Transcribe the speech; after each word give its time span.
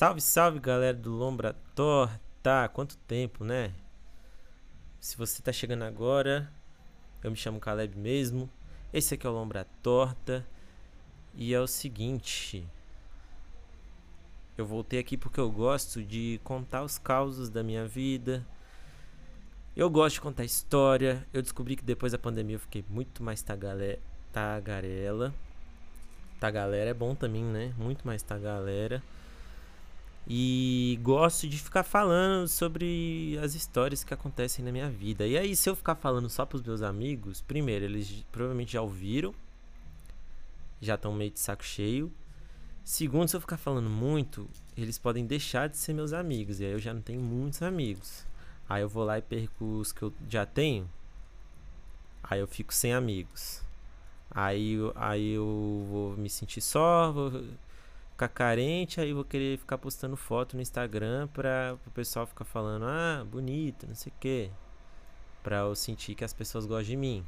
Salve, 0.00 0.22
salve 0.22 0.58
galera 0.58 0.96
do 0.96 1.12
Lombra 1.12 1.54
Torta! 1.74 2.70
Quanto 2.72 2.96
tempo, 2.96 3.44
né? 3.44 3.70
Se 4.98 5.14
você 5.14 5.42
tá 5.42 5.52
chegando 5.52 5.84
agora, 5.84 6.50
eu 7.22 7.30
me 7.30 7.36
chamo 7.36 7.60
Caleb 7.60 7.98
mesmo. 7.98 8.48
Esse 8.94 9.12
aqui 9.12 9.26
é 9.26 9.28
o 9.28 9.32
Lombra 9.34 9.66
Torta. 9.82 10.46
E 11.34 11.52
é 11.52 11.60
o 11.60 11.66
seguinte. 11.66 12.66
Eu 14.56 14.64
voltei 14.64 14.98
aqui 14.98 15.18
porque 15.18 15.38
eu 15.38 15.50
gosto 15.50 16.02
de 16.02 16.40
contar 16.44 16.82
os 16.82 16.96
causos 16.96 17.50
da 17.50 17.62
minha 17.62 17.86
vida. 17.86 18.42
Eu 19.76 19.90
gosto 19.90 20.14
de 20.14 20.22
contar 20.22 20.44
história. 20.44 21.26
Eu 21.30 21.42
descobri 21.42 21.76
que 21.76 21.84
depois 21.84 22.12
da 22.12 22.18
pandemia 22.18 22.56
eu 22.56 22.60
fiquei 22.60 22.82
muito 22.88 23.22
mais 23.22 23.44
tagarela. 24.32 25.34
Tagalera 26.40 26.88
é 26.88 26.94
bom 26.94 27.14
também, 27.14 27.44
né? 27.44 27.74
Muito 27.76 28.06
mais 28.06 28.22
tagalera. 28.22 29.02
E 30.26 30.98
gosto 31.02 31.48
de 31.48 31.58
ficar 31.58 31.82
falando 31.82 32.46
sobre 32.46 33.38
as 33.42 33.54
histórias 33.54 34.04
que 34.04 34.14
acontecem 34.14 34.64
na 34.64 34.70
minha 34.70 34.88
vida. 34.88 35.26
E 35.26 35.36
aí, 35.36 35.56
se 35.56 35.68
eu 35.68 35.74
ficar 35.74 35.96
falando 35.96 36.28
só 36.28 36.46
pros 36.46 36.62
meus 36.62 36.82
amigos, 36.82 37.40
primeiro, 37.40 37.84
eles 37.84 38.24
provavelmente 38.30 38.72
já 38.72 38.82
ouviram, 38.82 39.34
já 40.80 40.94
estão 40.94 41.12
meio 41.12 41.30
de 41.30 41.40
saco 41.40 41.64
cheio. 41.64 42.12
Segundo, 42.84 43.28
se 43.28 43.36
eu 43.36 43.40
ficar 43.40 43.56
falando 43.56 43.90
muito, 43.90 44.48
eles 44.76 44.98
podem 44.98 45.26
deixar 45.26 45.68
de 45.68 45.76
ser 45.76 45.92
meus 45.92 46.12
amigos. 46.12 46.60
E 46.60 46.64
aí 46.64 46.72
eu 46.72 46.78
já 46.78 46.94
não 46.94 47.02
tenho 47.02 47.20
muitos 47.20 47.62
amigos. 47.62 48.24
Aí 48.68 48.82
eu 48.82 48.88
vou 48.88 49.04
lá 49.04 49.18
e 49.18 49.22
perco 49.22 49.64
os 49.80 49.92
que 49.92 50.02
eu 50.02 50.12
já 50.28 50.46
tenho. 50.46 50.88
Aí 52.22 52.38
eu 52.40 52.46
fico 52.46 52.72
sem 52.72 52.94
amigos. 52.94 53.62
Aí, 54.30 54.76
aí 54.94 55.32
eu 55.32 55.84
vou 55.90 56.16
me 56.16 56.30
sentir 56.30 56.60
só, 56.60 57.10
vou 57.10 57.42
ficar 58.20 58.28
carente, 58.28 59.00
aí 59.00 59.14
vou 59.14 59.24
querer 59.24 59.58
ficar 59.58 59.78
postando 59.78 60.14
foto 60.14 60.54
no 60.54 60.60
Instagram 60.60 61.26
para 61.28 61.78
o 61.86 61.90
pessoal 61.90 62.26
ficar 62.26 62.44
falando, 62.44 62.84
ah, 62.84 63.24
bonito, 63.24 63.86
não 63.86 63.94
sei 63.94 64.12
o 64.14 64.20
quê. 64.20 64.50
Pra 65.42 65.60
eu 65.60 65.74
sentir 65.74 66.14
que 66.14 66.22
as 66.22 66.34
pessoas 66.34 66.66
gostam 66.66 66.84
de 66.84 66.96
mim. 66.96 67.24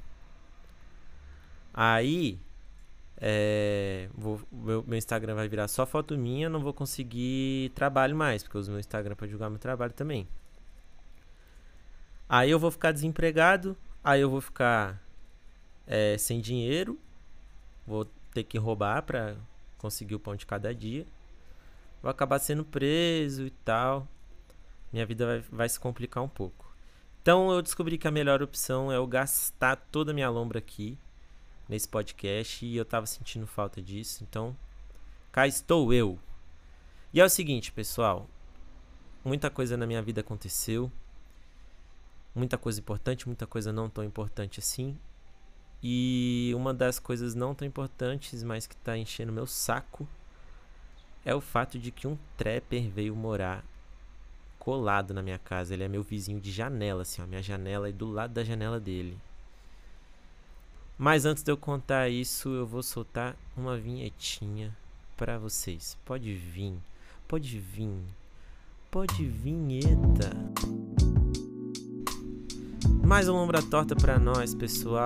Aí, 1.72 2.38
é, 3.16 4.10
vou, 4.14 4.38
meu, 4.52 4.84
meu, 4.86 4.98
Instagram 4.98 5.34
vai 5.34 5.48
virar 5.48 5.66
só 5.66 5.86
foto 5.86 6.18
minha, 6.18 6.50
não 6.50 6.60
vou 6.60 6.74
conseguir 6.74 7.70
trabalho 7.70 8.14
mais, 8.14 8.42
porque 8.42 8.56
eu 8.58 8.60
uso 8.60 8.70
meu 8.70 8.80
Instagram 8.80 9.16
para 9.16 9.26
divulgar 9.26 9.48
meu 9.48 9.58
trabalho 9.58 9.94
também. 9.94 10.28
Aí 12.28 12.50
eu 12.50 12.58
vou 12.58 12.70
ficar 12.70 12.92
desempregado, 12.92 13.74
aí 14.04 14.20
eu 14.20 14.28
vou 14.28 14.42
ficar 14.42 15.02
é, 15.86 16.18
sem 16.18 16.38
dinheiro, 16.40 16.98
vou 17.86 18.04
ter 18.34 18.44
que 18.44 18.58
roubar 18.58 19.02
para 19.02 19.36
conseguir 19.82 20.14
o 20.14 20.20
pão 20.20 20.34
de 20.34 20.46
cada 20.46 20.74
dia. 20.74 21.04
Vou 22.00 22.10
acabar 22.10 22.38
sendo 22.38 22.64
preso 22.64 23.44
e 23.44 23.50
tal. 23.50 24.08
Minha 24.92 25.04
vida 25.04 25.26
vai, 25.26 25.40
vai 25.40 25.68
se 25.68 25.78
complicar 25.78 26.22
um 26.22 26.28
pouco. 26.28 26.72
Então 27.20 27.52
eu 27.52 27.60
descobri 27.60 27.98
que 27.98 28.08
a 28.08 28.10
melhor 28.10 28.42
opção 28.42 28.90
é 28.90 28.96
eu 28.96 29.06
gastar 29.06 29.76
toda 29.76 30.12
a 30.12 30.14
minha 30.14 30.30
lombra 30.30 30.58
aqui 30.58 30.98
nesse 31.68 31.88
podcast 31.88 32.64
e 32.64 32.76
eu 32.76 32.84
tava 32.84 33.06
sentindo 33.06 33.46
falta 33.46 33.80
disso, 33.80 34.24
então 34.24 34.56
cá 35.30 35.46
estou 35.46 35.92
eu. 35.92 36.18
E 37.14 37.20
é 37.20 37.24
o 37.24 37.28
seguinte, 37.28 37.70
pessoal, 37.70 38.26
muita 39.24 39.50
coisa 39.50 39.76
na 39.76 39.86
minha 39.86 40.02
vida 40.02 40.20
aconteceu. 40.20 40.90
Muita 42.34 42.56
coisa 42.56 42.80
importante, 42.80 43.26
muita 43.26 43.46
coisa 43.46 43.72
não 43.72 43.88
tão 43.88 44.02
importante 44.02 44.58
assim. 44.58 44.98
E 45.82 46.52
uma 46.54 46.72
das 46.72 46.98
coisas 46.98 47.34
não 47.34 47.54
tão 47.54 47.66
importantes, 47.66 48.42
mas 48.42 48.66
que 48.66 48.76
tá 48.76 48.96
enchendo 48.96 49.32
meu 49.32 49.46
saco, 49.46 50.06
é 51.24 51.34
o 51.34 51.40
fato 51.40 51.78
de 51.78 51.90
que 51.90 52.06
um 52.06 52.16
trapper 52.36 52.88
veio 52.88 53.16
morar 53.16 53.64
colado 54.58 55.12
na 55.12 55.22
minha 55.22 55.38
casa. 55.38 55.74
Ele 55.74 55.82
é 55.82 55.88
meu 55.88 56.02
vizinho 56.02 56.40
de 56.40 56.52
janela, 56.52 57.02
assim, 57.02 57.20
ó. 57.20 57.26
Minha 57.26 57.42
janela 57.42 57.88
é 57.88 57.92
do 57.92 58.10
lado 58.10 58.32
da 58.32 58.44
janela 58.44 58.78
dele. 58.78 59.18
Mas 60.96 61.24
antes 61.24 61.42
de 61.42 61.50
eu 61.50 61.56
contar 61.56 62.08
isso, 62.08 62.48
eu 62.50 62.64
vou 62.64 62.82
soltar 62.82 63.36
uma 63.56 63.76
vinhetinha 63.76 64.76
para 65.16 65.36
vocês. 65.36 65.98
Pode 66.04 66.32
vir, 66.32 66.78
pode 67.26 67.58
vir, 67.58 68.04
pode 68.88 69.26
vinheta. 69.26 70.30
Mais 73.04 73.28
um 73.28 73.32
lombra 73.32 73.60
torta 73.60 73.94
para 73.96 74.18
nós, 74.18 74.54
pessoal. 74.54 75.04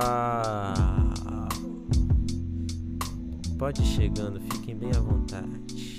Pode 3.58 3.82
ir 3.82 3.86
chegando, 3.86 4.40
fiquem 4.40 4.76
bem 4.76 4.90
à 4.90 5.00
vontade. 5.00 5.98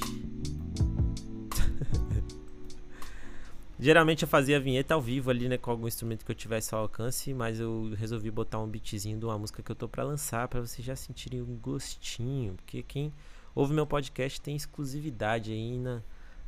Geralmente 3.79 4.21
eu 4.21 4.27
fazia 4.27 4.57
a 4.57 4.59
vinheta 4.59 4.93
ao 4.93 5.01
vivo 5.01 5.31
ali, 5.31 5.49
né, 5.49 5.57
com 5.57 5.71
algum 5.71 5.87
instrumento 5.87 6.23
que 6.23 6.31
eu 6.31 6.35
tivesse 6.35 6.73
ao 6.73 6.81
alcance, 6.81 7.33
mas 7.33 7.59
eu 7.59 7.93
resolvi 7.97 8.29
botar 8.29 8.59
um 8.59 8.67
beatzinho 8.67 9.17
de 9.17 9.25
uma 9.25 9.37
música 9.37 9.63
que 9.63 9.71
eu 9.71 9.75
tô 9.75 9.87
para 9.87 10.03
lançar 10.03 10.47
para 10.47 10.61
vocês 10.61 10.85
já 10.85 10.95
sentirem 10.95 11.41
um 11.41 11.55
gostinho, 11.57 12.53
porque 12.53 12.83
quem 12.83 13.11
ouve 13.55 13.73
meu 13.73 13.87
podcast 13.87 14.39
tem 14.39 14.55
exclusividade 14.55 15.51
aí 15.51 15.77
na, 15.77 16.01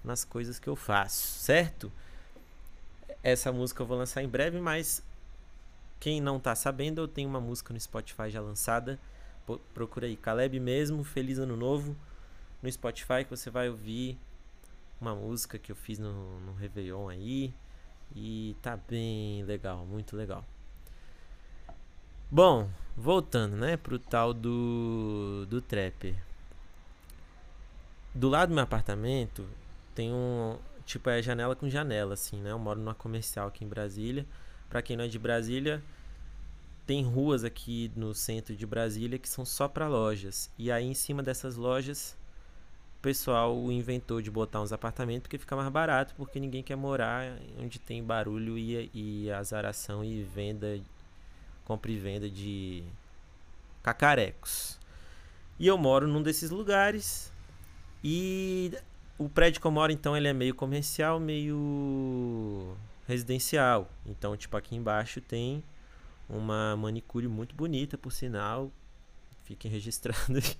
nas 0.03 0.23
coisas 0.23 0.59
que 0.59 0.69
eu 0.69 0.75
faço, 0.75 1.39
certo? 1.39 1.91
Essa 3.23 3.51
música 3.51 3.81
eu 3.81 3.87
vou 3.87 3.97
lançar 3.97 4.23
em 4.23 4.27
breve, 4.27 4.59
mas 4.61 5.03
quem 5.99 6.21
não 6.21 6.39
tá 6.39 6.55
sabendo, 6.55 7.01
eu 7.01 7.07
tenho 7.07 7.29
uma 7.29 7.41
música 7.41 7.73
no 7.73 7.79
Spotify 7.79 8.29
já 8.29 8.41
lançada. 8.41 8.99
Procura 9.73 10.05
aí, 10.05 10.15
Caleb 10.15 10.59
mesmo, 10.59 11.03
Feliz 11.03 11.39
Ano 11.39 11.57
Novo, 11.57 11.95
no 12.61 12.71
Spotify 12.71 13.23
que 13.23 13.31
você 13.31 13.49
vai 13.49 13.69
ouvir 13.69 14.17
uma 15.01 15.15
música 15.15 15.57
que 15.57 15.71
eu 15.71 15.75
fiz 15.75 15.97
no, 15.97 16.39
no 16.41 16.53
Réveillon 16.53 17.09
aí. 17.09 17.53
E 18.15 18.55
tá 18.61 18.77
bem 18.77 19.43
legal, 19.43 19.85
muito 19.85 20.15
legal. 20.15 20.45
Bom, 22.31 22.69
voltando, 22.95 23.55
né, 23.55 23.75
pro 23.75 23.97
tal 23.97 24.33
do, 24.33 25.45
do 25.47 25.61
trapper. 25.61 26.15
Do 28.13 28.29
lado 28.29 28.49
do 28.49 28.55
meu 28.55 28.63
apartamento 28.63 29.47
tem 29.95 30.11
um, 30.13 30.57
tipo, 30.85 31.09
é 31.09 31.21
janela 31.21 31.55
com 31.55 31.69
janela, 31.69 32.13
assim, 32.13 32.39
né? 32.41 32.51
Eu 32.51 32.59
moro 32.59 32.79
numa 32.79 32.95
comercial 32.95 33.47
aqui 33.47 33.63
em 33.63 33.67
Brasília. 33.67 34.25
Para 34.69 34.81
quem 34.81 34.95
não 34.95 35.03
é 35.03 35.07
de 35.07 35.17
Brasília, 35.17 35.81
tem 36.85 37.03
ruas 37.03 37.43
aqui 37.43 37.91
no 37.95 38.13
centro 38.13 38.55
de 38.55 38.65
Brasília 38.65 39.19
que 39.19 39.27
são 39.27 39.45
só 39.45 39.67
para 39.67 39.87
lojas. 39.87 40.49
E 40.57 40.71
aí 40.71 40.85
em 40.85 40.93
cima 40.93 41.23
dessas 41.23 41.55
lojas, 41.55 42.17
o 42.99 43.01
pessoal 43.01 43.71
inventou 43.71 44.21
de 44.21 44.29
botar 44.29 44.61
uns 44.61 44.73
apartamentos 44.73 45.21
porque 45.21 45.37
fica 45.37 45.55
mais 45.55 45.69
barato, 45.69 46.13
porque 46.15 46.39
ninguém 46.39 46.61
quer 46.61 46.75
morar 46.75 47.37
onde 47.59 47.79
tem 47.79 48.03
barulho 48.03 48.57
e, 48.57 48.89
e 48.93 49.31
azaração 49.31 50.03
e 50.03 50.23
venda, 50.23 50.79
compra 51.63 51.91
e 51.91 51.97
venda 51.97 52.29
de 52.29 52.83
cacarecos. 53.81 54.79
E 55.59 55.67
eu 55.67 55.77
moro 55.77 56.07
num 56.07 56.21
desses 56.21 56.49
lugares 56.49 57.31
e 58.03 58.73
o 59.17 59.29
prédio 59.29 59.61
que 59.61 59.67
eu 59.67 59.71
moro 59.71 59.91
então 59.91 60.15
ele 60.15 60.27
é 60.27 60.33
meio 60.33 60.55
comercial, 60.55 61.19
meio 61.19 62.75
residencial. 63.09 63.91
Então, 64.05 64.37
tipo, 64.37 64.55
aqui 64.55 64.75
embaixo 64.75 65.19
tem 65.19 65.63
uma 66.29 66.77
manicure 66.77 67.27
muito 67.27 67.55
bonita, 67.55 67.97
por 67.97 68.11
sinal. 68.11 68.71
Fiquem 69.43 69.69
registrados. 69.71 70.55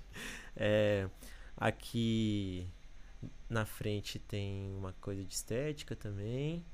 é, 0.56 1.08
aqui 1.56 2.68
na 3.48 3.64
frente 3.64 4.18
tem 4.18 4.74
uma 4.76 4.92
coisa 4.94 5.24
de 5.24 5.32
estética 5.32 5.94
também. 5.94 6.64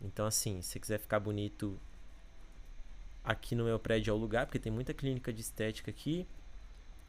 Então, 0.00 0.24
assim, 0.24 0.62
se 0.62 0.78
quiser 0.78 1.00
ficar 1.00 1.18
bonito, 1.18 1.76
aqui 3.24 3.56
no 3.56 3.64
meu 3.64 3.80
prédio 3.80 4.12
é 4.12 4.14
o 4.14 4.16
lugar, 4.16 4.46
porque 4.46 4.60
tem 4.60 4.70
muita 4.70 4.94
clínica 4.94 5.32
de 5.32 5.40
estética 5.40 5.90
aqui. 5.90 6.24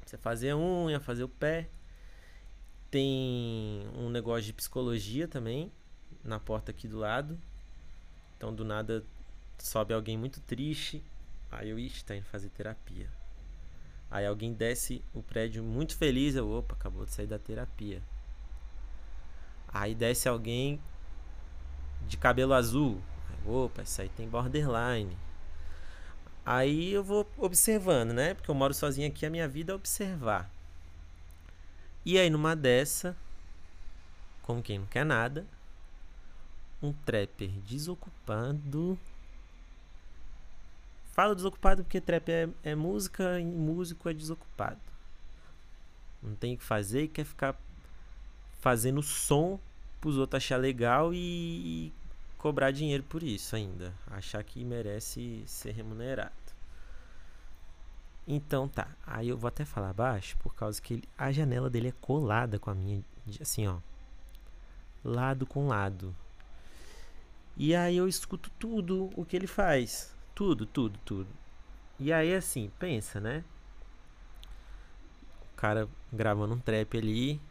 Você 0.04 0.18
fazer 0.18 0.50
a 0.50 0.58
unha, 0.58 1.00
fazer 1.00 1.24
o 1.24 1.30
pé. 1.30 1.70
Tem 2.90 3.88
um 3.96 4.10
negócio 4.10 4.46
de 4.46 4.54
psicologia 4.54 5.28
também, 5.28 5.72
na 6.24 6.40
porta 6.40 6.72
aqui 6.72 6.88
do 6.88 6.98
lado. 6.98 7.40
Então 8.40 8.56
do 8.56 8.64
nada 8.64 9.04
sobe 9.58 9.94
alguém 9.94 10.18
muito 10.18 10.40
triste. 10.40 11.04
Aí 11.52 11.70
eu, 11.70 11.78
ixi, 11.78 12.06
tá 12.06 12.16
indo 12.16 12.24
fazer 12.24 12.48
terapia. 12.48 13.10
Aí 14.10 14.26
alguém 14.26 14.54
desce 14.54 15.04
o 15.14 15.22
prédio 15.22 15.62
muito 15.62 15.98
feliz. 15.98 16.38
Eu, 16.38 16.50
opa, 16.50 16.74
acabou 16.74 17.04
de 17.04 17.12
sair 17.12 17.28
da 17.28 17.38
terapia. 17.38 18.02
Aí 19.68 19.94
desce 19.94 20.30
alguém 20.30 20.80
de 22.08 22.16
cabelo 22.16 22.54
azul. 22.54 23.02
opa, 23.46 23.82
isso 23.82 24.02
aí 24.02 24.08
tem 24.08 24.30
borderline. 24.30 25.18
Aí 26.46 26.94
eu 26.94 27.04
vou 27.04 27.30
observando, 27.38 28.14
né? 28.14 28.36
Porque 28.36 28.50
eu 28.50 28.56
moro 28.56 28.74
sozinho 28.74 29.10
aqui, 29.10 29.26
a 29.26 29.30
minha 29.30 29.50
vida 29.50 29.74
é 29.74 29.76
observar. 29.76 30.50
E 32.06 32.18
aí 32.18 32.30
numa 32.30 32.56
dessa, 32.56 33.18
como 34.44 34.64
quem 34.64 34.80
não 34.80 34.86
quer 34.86 35.06
nada, 35.06 35.46
um 36.82 36.94
trapper 36.94 37.50
desocupado. 37.66 38.98
Falo 41.12 41.36
desocupado 41.36 41.84
porque 41.84 42.00
trap 42.00 42.30
é, 42.30 42.50
é 42.64 42.76
música 42.76 43.40
e 43.40 43.46
músico 43.46 44.10
é 44.10 44.14
desocupado. 44.14 44.80
Não 46.22 46.36
tem 46.36 46.56
o 46.56 46.58
que 46.58 46.64
fazer 46.64 47.04
e 47.04 47.08
quer 47.08 47.26
ficar 47.26 47.56
fazendo 48.60 49.02
som 49.02 49.60
pros 50.00 50.18
outros 50.18 50.44
achar 50.44 50.58
legal 50.58 51.14
e 51.14 51.92
cobrar 52.38 52.72
dinheiro 52.72 53.04
por 53.04 53.22
isso 53.22 53.56
ainda. 53.56 53.94
Achar 54.08 54.44
que 54.44 54.64
merece 54.64 55.44
ser 55.46 55.72
remunerado. 55.72 56.32
Então 58.28 58.68
tá. 58.68 58.88
Aí 59.06 59.28
eu 59.28 59.38
vou 59.38 59.48
até 59.48 59.66
falar 59.66 59.92
baixo 59.94 60.38
por 60.38 60.54
causa 60.54 60.82
que 60.82 60.94
ele, 60.94 61.04
a 61.18 61.32
janela 61.32 61.70
dele 61.70 61.90
é 61.90 61.94
colada 62.00 62.60
com 62.60 62.70
a 62.70 62.76
minha. 62.76 63.04
Assim, 63.42 63.68
ó. 63.68 63.78
Lado 65.04 65.46
com 65.46 65.68
lado. 65.68 66.16
E 67.60 67.76
aí 67.76 67.98
eu 67.98 68.08
escuto 68.08 68.50
tudo 68.58 69.10
o 69.18 69.26
que 69.26 69.36
ele 69.36 69.46
faz. 69.46 70.16
Tudo, 70.34 70.66
tudo, 70.66 70.98
tudo. 71.04 71.28
E 72.00 72.14
aí 72.14 72.34
assim, 72.34 72.72
pensa, 72.80 73.20
né? 73.20 73.44
O 75.52 75.58
cara 75.58 75.90
gravando 76.12 76.56
um 76.56 76.60
trap 76.60 76.98
ali. 76.98 77.42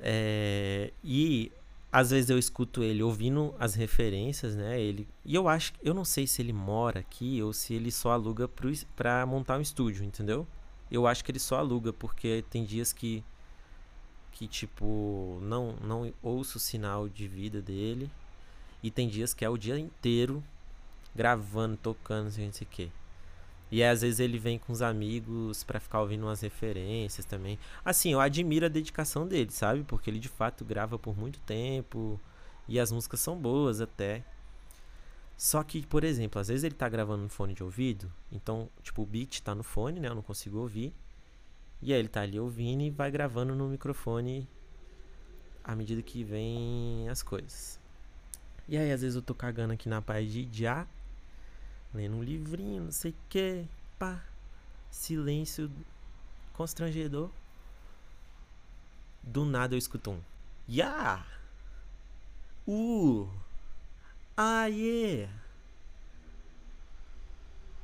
É, 0.00 0.92
e 1.04 1.52
às 1.92 2.10
vezes 2.10 2.30
eu 2.30 2.38
escuto 2.38 2.82
ele 2.82 3.00
ouvindo 3.00 3.54
as 3.60 3.76
referências, 3.76 4.56
né? 4.56 4.80
Ele 4.80 5.06
e 5.24 5.36
eu 5.36 5.48
acho, 5.48 5.72
eu 5.80 5.94
não 5.94 6.04
sei 6.04 6.26
se 6.26 6.42
ele 6.42 6.52
mora 6.52 6.98
aqui 6.98 7.40
ou 7.40 7.52
se 7.52 7.74
ele 7.74 7.92
só 7.92 8.10
aluga 8.10 8.50
para 8.96 9.24
montar 9.24 9.58
um 9.58 9.60
estúdio, 9.60 10.04
entendeu? 10.04 10.48
Eu 10.90 11.06
acho 11.06 11.24
que 11.24 11.30
ele 11.30 11.38
só 11.38 11.58
aluga 11.58 11.92
porque 11.92 12.44
tem 12.50 12.64
dias 12.64 12.92
que 12.92 13.22
que 14.32 14.48
tipo 14.48 15.38
não 15.42 15.76
não 15.76 16.12
ouço 16.22 16.58
o 16.58 16.60
sinal 16.60 17.08
de 17.08 17.28
vida 17.28 17.62
dele 17.62 18.10
e 18.82 18.90
tem 18.90 19.08
dias 19.08 19.32
que 19.34 19.44
é 19.44 19.48
o 19.48 19.56
dia 19.56 19.78
inteiro 19.78 20.42
gravando, 21.14 21.76
tocando, 21.76 22.24
não 22.24 22.30
sei, 22.30 22.46
não 22.46 22.52
sei 22.52 22.66
o 22.66 22.70
que. 22.70 22.92
E 23.70 23.82
aí, 23.82 23.88
às 23.88 24.02
vezes 24.02 24.20
ele 24.20 24.38
vem 24.38 24.58
com 24.58 24.72
os 24.72 24.82
amigos 24.82 25.64
para 25.64 25.80
ficar 25.80 26.00
ouvindo 26.02 26.24
umas 26.24 26.42
referências 26.42 27.24
também. 27.24 27.58
Assim, 27.84 28.12
eu 28.12 28.20
admiro 28.20 28.66
a 28.66 28.68
dedicação 28.68 29.26
dele, 29.26 29.50
sabe? 29.50 29.82
Porque 29.84 30.10
ele 30.10 30.18
de 30.18 30.28
fato 30.28 30.64
grava 30.64 30.98
por 30.98 31.16
muito 31.16 31.40
tempo 31.40 32.20
e 32.68 32.78
as 32.78 32.92
músicas 32.92 33.20
são 33.20 33.36
boas 33.36 33.80
até. 33.80 34.22
Só 35.38 35.62
que, 35.62 35.86
por 35.86 36.04
exemplo, 36.04 36.40
às 36.40 36.48
vezes 36.48 36.64
ele 36.64 36.74
tá 36.74 36.88
gravando 36.88 37.22
no 37.22 37.28
fone 37.28 37.54
de 37.54 37.64
ouvido, 37.64 38.12
então, 38.30 38.68
tipo, 38.82 39.02
o 39.02 39.06
beat 39.06 39.40
tá 39.40 39.54
no 39.54 39.62
fone, 39.62 39.98
né? 40.00 40.08
Eu 40.08 40.14
não 40.14 40.22
consigo 40.22 40.58
ouvir. 40.58 40.92
E 41.80 41.92
aí 41.92 41.98
ele 41.98 42.08
tá 42.08 42.20
ali 42.20 42.38
ouvindo 42.38 42.82
e 42.82 42.90
vai 42.90 43.10
gravando 43.10 43.54
no 43.54 43.68
microfone 43.68 44.46
à 45.64 45.74
medida 45.74 46.00
que 46.02 46.22
vem 46.22 47.08
as 47.08 47.22
coisas. 47.22 47.81
E 48.68 48.76
aí, 48.76 48.92
às 48.92 49.02
vezes 49.02 49.16
eu 49.16 49.22
tô 49.22 49.34
cagando 49.34 49.72
aqui 49.72 49.88
na 49.88 50.00
paz 50.00 50.30
de 50.30 50.48
já 50.52 50.86
lendo 51.94 52.16
um 52.16 52.22
livrinho, 52.22 52.84
não 52.84 52.92
sei 52.92 53.10
o 53.10 53.14
que, 53.28 53.64
pá, 53.98 54.22
silêncio 54.90 55.70
constrangedor. 56.52 57.30
Do 59.22 59.44
nada 59.44 59.74
eu 59.74 59.78
escuto 59.78 60.10
um 60.10 60.20
Ya! 60.68 61.24
Uh! 62.66 63.28
Ah, 64.36 64.66
yeah! 64.66 65.32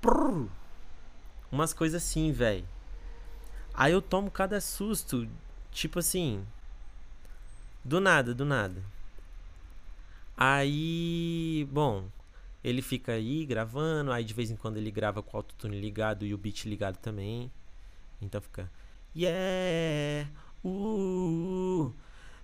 Prrr. 0.01 0.49
Umas 1.51 1.73
coisas 1.73 2.03
assim, 2.03 2.33
velho. 2.33 2.67
Aí 3.75 3.93
eu 3.93 4.03
tomo 4.03 4.31
cada 4.31 4.61
susto, 4.61 5.29
tipo 5.71 5.99
assim. 5.99 6.45
Do 7.85 8.01
nada, 8.01 8.35
do 8.35 8.45
nada. 8.45 8.83
Aí, 10.41 11.67
bom, 11.73 12.05
ele 12.63 12.81
fica 12.81 13.11
aí 13.11 13.45
gravando, 13.45 14.13
aí 14.13 14.23
de 14.23 14.33
vez 14.33 14.53
em 14.53 14.57
quando 14.57 14.77
ele 14.77 14.89
grava 14.89 15.21
com 15.21 15.37
o 15.37 15.39
autotune 15.39 15.81
ligado 15.81 16.25
e 16.25 16.33
o 16.33 16.39
beat 16.39 16.65
ligado 16.65 16.97
também. 16.99 17.51
Então 18.23 18.41
fica. 18.41 18.71
Yeah! 19.17 20.31
Uh! 20.65 21.93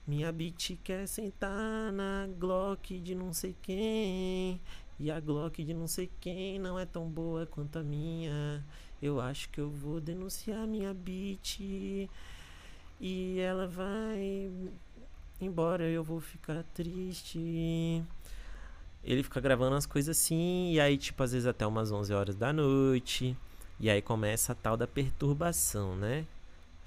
Minha 0.06 0.32
beat 0.32 0.76
quer 0.82 1.06
sentar 1.06 1.93
na 1.93 2.29
Glock 2.37 2.99
de 2.99 3.14
não 3.14 3.32
sei 3.32 3.55
quem. 3.62 4.61
E 4.99 5.08
a 5.08 5.20
Glock 5.20 5.62
de 5.62 5.73
não 5.73 5.87
sei 5.87 6.11
quem 6.20 6.58
não 6.58 6.76
é 6.76 6.85
tão 6.85 7.08
boa 7.08 7.47
quanto 7.47 7.79
a 7.79 7.82
minha. 7.85 8.64
Eu 9.00 9.20
acho 9.20 9.49
que 9.50 9.61
eu 9.61 9.70
vou 9.70 10.00
denunciar 10.00 10.67
minha 10.67 10.93
beat. 10.93 11.61
E 13.00 13.38
ela 13.38 13.69
vai 13.69 14.50
embora, 15.44 15.85
eu 15.85 16.02
vou 16.02 16.20
ficar 16.20 16.62
triste 16.75 18.05
ele 19.05 19.23
fica 19.23 19.38
gravando 19.38 19.76
as 19.76 19.85
coisas 19.85 20.17
assim, 20.17 20.73
e 20.73 20.81
aí, 20.81 20.96
tipo, 20.96 21.23
às 21.23 21.32
vezes 21.32 21.46
até 21.46 21.67
umas 21.67 21.93
11 21.93 22.12
horas 22.14 22.37
da 22.37 22.52
noite. 22.52 23.37
E 23.79 23.91
aí 23.91 24.00
começa 24.00 24.52
a 24.52 24.55
tal 24.55 24.76
da 24.76 24.87
perturbação, 24.87 25.94
né? 25.94 26.26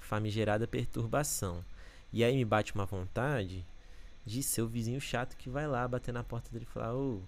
Famigerada 0.00 0.66
perturbação. 0.66 1.64
E 2.12 2.24
aí 2.24 2.34
me 2.34 2.44
bate 2.44 2.74
uma 2.74 2.84
vontade 2.84 3.64
de 4.26 4.42
ser 4.42 4.62
o 4.62 4.66
vizinho 4.66 5.00
chato 5.00 5.36
que 5.36 5.48
vai 5.48 5.66
lá 5.68 5.86
bater 5.86 6.12
na 6.12 6.24
porta 6.24 6.50
dele 6.50 6.66
e 6.68 6.72
falar: 6.72 6.94
Ô, 6.94 7.20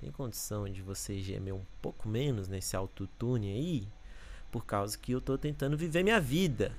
tem 0.00 0.10
condição 0.10 0.68
de 0.68 0.82
você 0.82 1.18
gemer 1.20 1.54
um 1.54 1.64
pouco 1.80 2.08
menos 2.08 2.48
nesse 2.48 2.74
autotune 2.74 3.52
aí? 3.52 3.88
Por 4.50 4.64
causa 4.64 4.98
que 4.98 5.12
eu 5.12 5.20
tô 5.20 5.38
tentando 5.38 5.76
viver 5.76 6.02
minha 6.02 6.20
vida. 6.20 6.72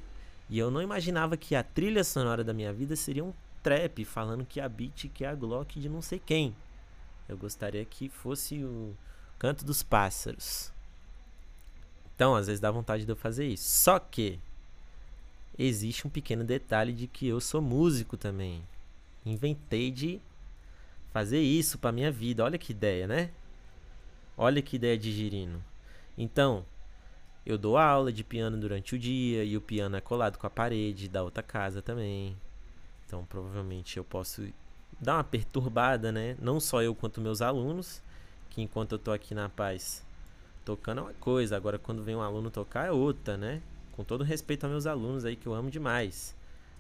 E 0.49 0.59
eu 0.59 0.69
não 0.69 0.81
imaginava 0.81 1.37
que 1.37 1.55
a 1.55 1.63
trilha 1.63 2.03
sonora 2.03 2.43
da 2.43 2.53
minha 2.53 2.73
vida 2.73 2.95
seria 2.95 3.23
um 3.23 3.33
trap 3.65 4.05
falando 4.05 4.45
que 4.45 4.61
a 4.61 4.69
beat 4.69 5.09
que 5.11 5.25
é 5.25 5.27
a 5.27 5.33
Glock 5.33 5.79
de 5.79 5.89
não 5.89 5.99
sei 5.99 6.19
quem. 6.19 6.55
Eu 7.27 7.35
gostaria 7.35 7.83
que 7.83 8.07
fosse 8.07 8.63
o 8.63 8.95
canto 9.39 9.65
dos 9.65 9.81
pássaros. 9.81 10.71
Então, 12.15 12.35
às 12.35 12.45
vezes 12.45 12.59
dá 12.59 12.69
vontade 12.69 13.05
de 13.05 13.11
eu 13.11 13.15
fazer 13.15 13.47
isso. 13.47 13.67
Só 13.67 13.97
que 13.97 14.39
existe 15.57 16.05
um 16.05 16.11
pequeno 16.11 16.43
detalhe 16.43 16.93
de 16.93 17.07
que 17.07 17.27
eu 17.27 17.41
sou 17.41 17.59
músico 17.59 18.15
também. 18.15 18.61
Inventei 19.25 19.89
de 19.89 20.21
fazer 21.11 21.41
isso 21.41 21.79
para 21.79 21.91
minha 21.91 22.11
vida. 22.11 22.43
Olha 22.43 22.59
que 22.59 22.71
ideia, 22.71 23.07
né? 23.07 23.31
Olha 24.37 24.61
que 24.61 24.75
ideia 24.75 24.95
de 24.95 25.11
girino. 25.11 25.59
Então, 26.15 26.63
eu 27.43 27.57
dou 27.57 27.79
aula 27.79 28.13
de 28.13 28.23
piano 28.23 28.57
durante 28.57 28.93
o 28.93 28.99
dia 28.99 29.43
e 29.43 29.57
o 29.57 29.61
piano 29.61 29.95
é 29.95 30.01
colado 30.01 30.37
com 30.37 30.45
a 30.45 30.51
parede 30.51 31.09
da 31.09 31.23
outra 31.23 31.41
casa 31.41 31.81
também. 31.81 32.37
Então, 33.05 33.25
provavelmente 33.25 33.97
eu 33.97 34.03
posso 34.03 34.41
dá 34.99 35.15
uma 35.15 35.23
perturbada, 35.23 36.11
né? 36.11 36.35
Não 36.39 36.59
só 36.59 36.81
eu 36.81 36.95
quanto 36.95 37.21
meus 37.21 37.41
alunos, 37.41 38.01
que 38.49 38.61
enquanto 38.61 38.93
eu 38.93 38.99
tô 38.99 39.11
aqui 39.11 39.33
na 39.33 39.49
paz 39.49 40.05
tocando 40.63 40.99
é 40.99 41.01
uma 41.03 41.13
coisa, 41.13 41.55
agora 41.55 41.77
quando 41.77 42.03
vem 42.03 42.15
um 42.15 42.21
aluno 42.21 42.49
tocar 42.49 42.87
é 42.87 42.91
outra, 42.91 43.37
né? 43.37 43.61
Com 43.91 44.03
todo 44.03 44.23
respeito 44.23 44.63
aos 44.63 44.71
meus 44.71 44.87
alunos 44.87 45.23
aí 45.23 45.35
que 45.35 45.47
eu 45.47 45.53
amo 45.53 45.69
demais. 45.69 46.35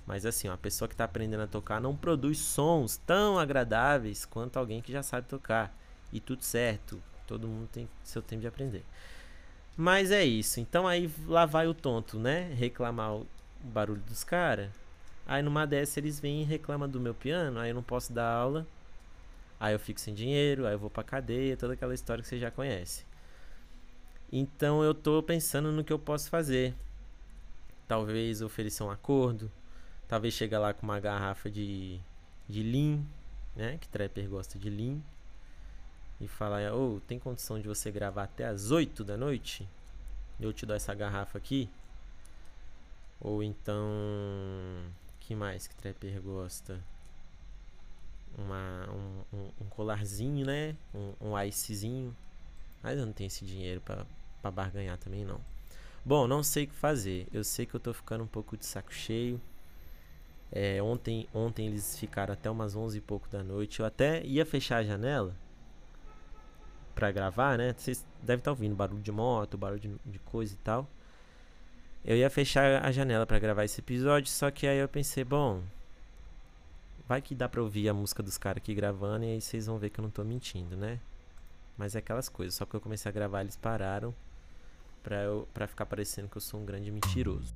Mas 0.07 0.25
assim, 0.25 0.47
uma 0.47 0.57
pessoa 0.57 0.87
que 0.87 0.93
está 0.93 1.03
aprendendo 1.03 1.43
a 1.43 1.47
tocar 1.47 1.79
não 1.79 1.95
produz 1.95 2.39
sons 2.39 2.97
tão 2.97 3.39
agradáveis 3.39 4.25
quanto 4.25 4.57
alguém 4.57 4.81
que 4.81 4.91
já 4.91 5.03
sabe 5.03 5.27
tocar. 5.27 5.75
E 6.11 6.19
tudo 6.19 6.43
certo, 6.43 7.01
todo 7.27 7.47
mundo 7.47 7.67
tem 7.71 7.87
seu 8.03 8.21
tempo 8.21 8.41
de 8.41 8.47
aprender. 8.47 8.83
Mas 9.77 10.11
é 10.11 10.23
isso. 10.23 10.59
Então 10.59 10.87
aí 10.87 11.11
lá 11.27 11.45
vai 11.45 11.67
o 11.67 11.73
tonto, 11.73 12.19
né? 12.19 12.53
Reclamar 12.53 13.15
o 13.15 13.27
barulho 13.63 14.01
dos 14.01 14.23
caras. 14.23 14.69
Aí 15.25 15.41
numa 15.41 15.65
dessa 15.65 15.99
eles 15.99 16.19
vêm 16.19 16.41
e 16.41 16.45
reclamam 16.45 16.87
do 16.87 16.99
meu 16.99 17.13
piano, 17.13 17.59
aí 17.59 17.71
eu 17.71 17.75
não 17.75 17.83
posso 17.83 18.13
dar 18.13 18.29
aula. 18.29 18.67
Aí 19.59 19.73
eu 19.73 19.79
fico 19.79 19.99
sem 19.99 20.13
dinheiro, 20.13 20.67
aí 20.67 20.73
eu 20.73 20.79
vou 20.79 20.89
pra 20.89 21.03
cadeia, 21.03 21.57
toda 21.57 21.73
aquela 21.73 21.93
história 21.93 22.21
que 22.21 22.27
você 22.27 22.37
já 22.37 22.51
conhece. 22.51 23.05
Então 24.31 24.83
eu 24.83 24.93
tô 24.93 25.23
pensando 25.23 25.71
no 25.71 25.83
que 25.83 25.93
eu 25.93 25.99
posso 25.99 26.29
fazer. 26.29 26.75
Talvez 27.87 28.41
oferecer 28.41 28.83
um 28.83 28.91
acordo. 28.91 29.51
Talvez 30.07 30.33
chegar 30.33 30.59
lá 30.59 30.73
com 30.73 30.83
uma 30.83 30.99
garrafa 30.99 31.49
de, 31.49 31.99
de 32.47 32.61
lean, 32.61 33.01
né? 33.55 33.77
Que 33.79 33.87
trapper 33.87 34.27
gosta 34.27 34.59
de 34.59 34.69
lean. 34.69 34.99
E 36.19 36.27
falar, 36.27 36.73
ô, 36.73 36.95
oh, 36.95 36.99
tem 37.01 37.17
condição 37.17 37.59
de 37.59 37.67
você 37.67 37.91
gravar 37.91 38.23
até 38.23 38.45
as 38.45 38.71
8 38.71 39.03
da 39.03 39.17
noite? 39.17 39.67
Eu 40.39 40.53
te 40.53 40.65
dou 40.65 40.75
essa 40.75 40.93
garrafa 40.93 41.37
aqui. 41.37 41.69
Ou 43.19 43.41
então 43.41 43.87
que 45.25 45.33
mais 45.33 45.65
que 45.65 45.75
Trapper 45.75 46.21
gosta? 46.21 46.79
Uma, 48.37 48.87
um, 48.91 49.37
um, 49.37 49.51
um 49.61 49.69
colarzinho, 49.69 50.45
né? 50.45 50.75
Um, 50.93 51.29
um 51.29 51.37
icezinho. 51.39 52.15
Mas 52.83 52.99
eu 52.99 53.05
não 53.05 53.13
tenho 53.13 53.27
esse 53.27 53.43
dinheiro 53.43 53.81
para 53.81 54.51
barganhar 54.51 54.97
também, 54.99 55.25
não. 55.25 55.41
Bom, 56.03 56.27
não 56.27 56.43
sei 56.43 56.65
o 56.65 56.67
que 56.67 56.75
fazer. 56.75 57.27
Eu 57.33 57.43
sei 57.43 57.65
que 57.65 57.73
eu 57.73 57.79
tô 57.79 57.91
ficando 57.91 58.23
um 58.23 58.27
pouco 58.27 58.55
de 58.55 58.65
saco 58.65 58.93
cheio. 58.93 59.41
É, 60.51 60.81
ontem, 60.83 61.27
ontem 61.33 61.67
eles 61.67 61.97
ficaram 61.97 62.33
até 62.33 62.49
umas 62.49 62.75
11 62.75 62.99
e 62.99 63.01
pouco 63.01 63.27
da 63.27 63.43
noite. 63.43 63.79
Eu 63.79 63.85
até 63.85 64.23
ia 64.23 64.45
fechar 64.45 64.77
a 64.77 64.83
janela 64.83 65.35
para 66.93 67.11
gravar, 67.11 67.57
né? 67.57 67.73
Vocês 67.75 68.05
devem 68.21 68.41
estar 68.41 68.43
tá 68.43 68.51
ouvindo 68.51 68.75
barulho 68.75 69.01
de 69.01 69.11
moto, 69.11 69.57
barulho 69.57 69.79
de, 69.79 69.95
de 70.05 70.19
coisa 70.19 70.53
e 70.53 70.57
tal. 70.57 70.87
Eu 72.07 72.15
ia 72.15 72.29
fechar 72.29 72.85
a 72.85 72.91
janela 72.91 73.25
para 73.25 73.39
gravar 73.39 73.65
esse 73.65 73.81
episódio, 73.81 74.29
só 74.29 74.51
que 74.51 74.67
aí 74.67 74.77
eu 74.77 74.87
pensei, 74.87 75.23
bom, 75.23 75.63
vai 77.07 77.19
que 77.19 77.33
dá 77.33 77.49
pra 77.49 77.63
ouvir 77.63 77.89
a 77.89 77.95
música 77.95 78.21
dos 78.21 78.37
caras 78.37 78.57
aqui 78.57 78.75
gravando 78.75 79.25
e 79.25 79.29
aí 79.29 79.41
vocês 79.41 79.65
vão 79.65 79.79
ver 79.79 79.89
que 79.89 79.99
eu 79.99 80.03
não 80.03 80.11
tô 80.11 80.23
mentindo, 80.23 80.77
né? 80.77 80.99
Mas 81.75 81.95
é 81.95 81.99
aquelas 81.99 82.29
coisas, 82.29 82.53
só 82.53 82.63
que 82.63 82.75
eu 82.75 82.79
comecei 82.79 83.09
a 83.09 83.11
gravar, 83.11 83.41
eles 83.41 83.57
pararam 83.57 84.13
para 85.01 85.23
eu, 85.23 85.47
pra 85.51 85.65
ficar 85.65 85.87
parecendo 85.87 86.29
que 86.29 86.37
eu 86.37 86.41
sou 86.41 86.59
um 86.59 86.65
grande 86.65 86.91
mentiroso. 86.91 87.55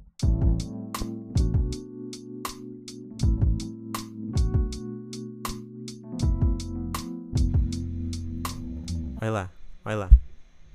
Olha 9.21 9.31
lá, 9.31 9.51
olha 9.85 9.95
lá. 9.95 10.09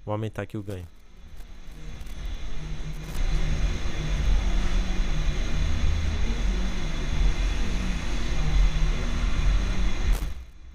Vou 0.05 0.13
aumentar 0.13 0.43
aqui 0.43 0.57
o 0.57 0.63
ganho. 0.63 0.87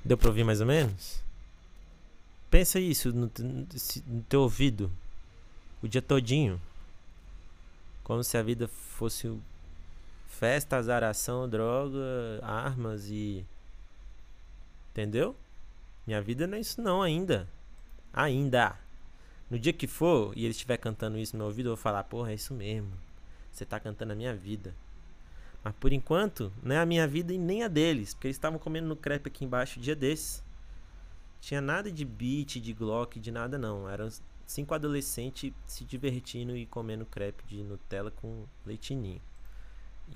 Deu 0.10 0.18
pra 0.18 0.30
ouvir 0.30 0.44
mais 0.44 0.60
ou 0.60 0.66
menos? 0.66 1.22
Pensa 2.50 2.80
isso 2.80 3.14
no, 3.14 3.32
no 4.08 4.24
teu 4.24 4.42
ouvido 4.42 4.92
o 5.84 5.88
dia 5.88 6.02
todinho. 6.02 6.60
Como 8.04 8.24
se 8.24 8.36
a 8.36 8.42
vida 8.42 8.68
fosse 8.68 9.32
festa, 10.28 10.78
azaração, 10.78 11.48
droga, 11.48 12.00
armas 12.42 13.06
e. 13.08 13.46
Entendeu? 14.90 15.36
Minha 16.08 16.24
vida 16.24 16.48
não 16.48 16.58
é 16.58 16.60
isso 16.60 16.82
não 16.82 17.04
ainda. 17.04 17.48
Ainda. 18.12 18.80
No 19.48 19.60
dia 19.60 19.74
que 19.74 19.86
for 19.86 20.36
e 20.36 20.44
ele 20.44 20.54
estiver 20.54 20.78
cantando 20.78 21.20
isso 21.20 21.36
no 21.36 21.42
meu 21.42 21.50
ouvido, 21.50 21.68
eu 21.68 21.76
vou 21.76 21.84
falar, 21.84 22.04
porra, 22.06 22.32
é 22.32 22.34
isso 22.34 22.56
mesmo. 22.56 22.92
Você 23.52 23.64
tá 23.64 23.80
cantando 23.80 24.14
a 24.14 24.16
minha 24.16 24.34
vida. 24.34 24.74
Mas 25.64 25.74
por 25.80 25.92
enquanto, 25.92 26.54
não 26.64 26.76
é 26.76 26.80
a 26.80 26.86
minha 26.86 27.08
vida 27.08 27.34
e 27.34 27.38
nem 27.38 27.64
a 27.64 27.68
deles. 27.68 28.14
Porque 28.14 28.28
eles 28.28 28.38
estavam 28.38 28.60
comendo 28.60 28.88
no 28.88 28.96
crepe 28.96 29.28
aqui 29.28 29.44
embaixo 29.44 29.80
dia 29.80 29.96
desses. 29.96 30.44
Tinha 31.42 31.62
nada 31.62 31.92
de 31.92 32.06
beat, 32.06 32.60
de 32.60 32.74
glock, 32.74 33.20
de 33.20 33.32
nada 33.32 33.58
não. 33.58 33.90
Eram 33.90 34.10
cinco 34.46 34.74
adolescentes 34.74 35.54
se 35.66 35.84
divertindo 35.86 36.56
e 36.56 36.66
comendo 36.66 37.06
crepe 37.06 37.44
de 37.46 37.64
Nutella 37.64 38.12
com 38.12 38.46
leitinho. 38.66 39.22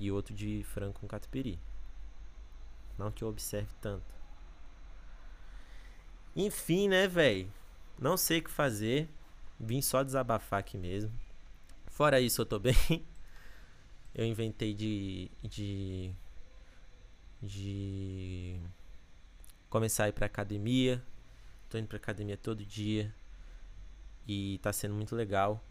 E 0.00 0.10
outro 0.10 0.34
de 0.34 0.64
frango 0.64 0.98
com 0.98 1.06
catupiry. 1.06 1.58
Não 2.98 3.10
que 3.10 3.22
eu 3.22 3.28
observe 3.28 3.70
tanto. 3.80 4.14
Enfim, 6.34 6.88
né, 6.88 7.06
velho? 7.06 7.50
Não 7.98 8.16
sei 8.16 8.40
o 8.40 8.42
que 8.42 8.50
fazer. 8.50 9.08
Vim 9.58 9.80
só 9.80 10.02
desabafar 10.02 10.60
aqui 10.60 10.76
mesmo. 10.76 11.12
Fora 11.86 12.20
isso, 12.20 12.40
eu 12.42 12.46
tô 12.46 12.58
bem. 12.60 13.04
Eu 14.14 14.24
inventei 14.24 14.72
de. 14.72 15.30
de. 15.42 16.12
de. 17.42 18.60
começar 19.68 20.04
a 20.04 20.08
ir 20.08 20.12
pra 20.12 20.26
academia. 20.26 21.02
Tô 21.68 21.78
indo 21.78 21.88
pra 21.88 21.96
academia 21.96 22.36
todo 22.36 22.64
dia. 22.64 23.12
E 24.26 24.58
tá 24.62 24.72
sendo 24.72 24.94
muito 24.94 25.16
legal. 25.16 25.62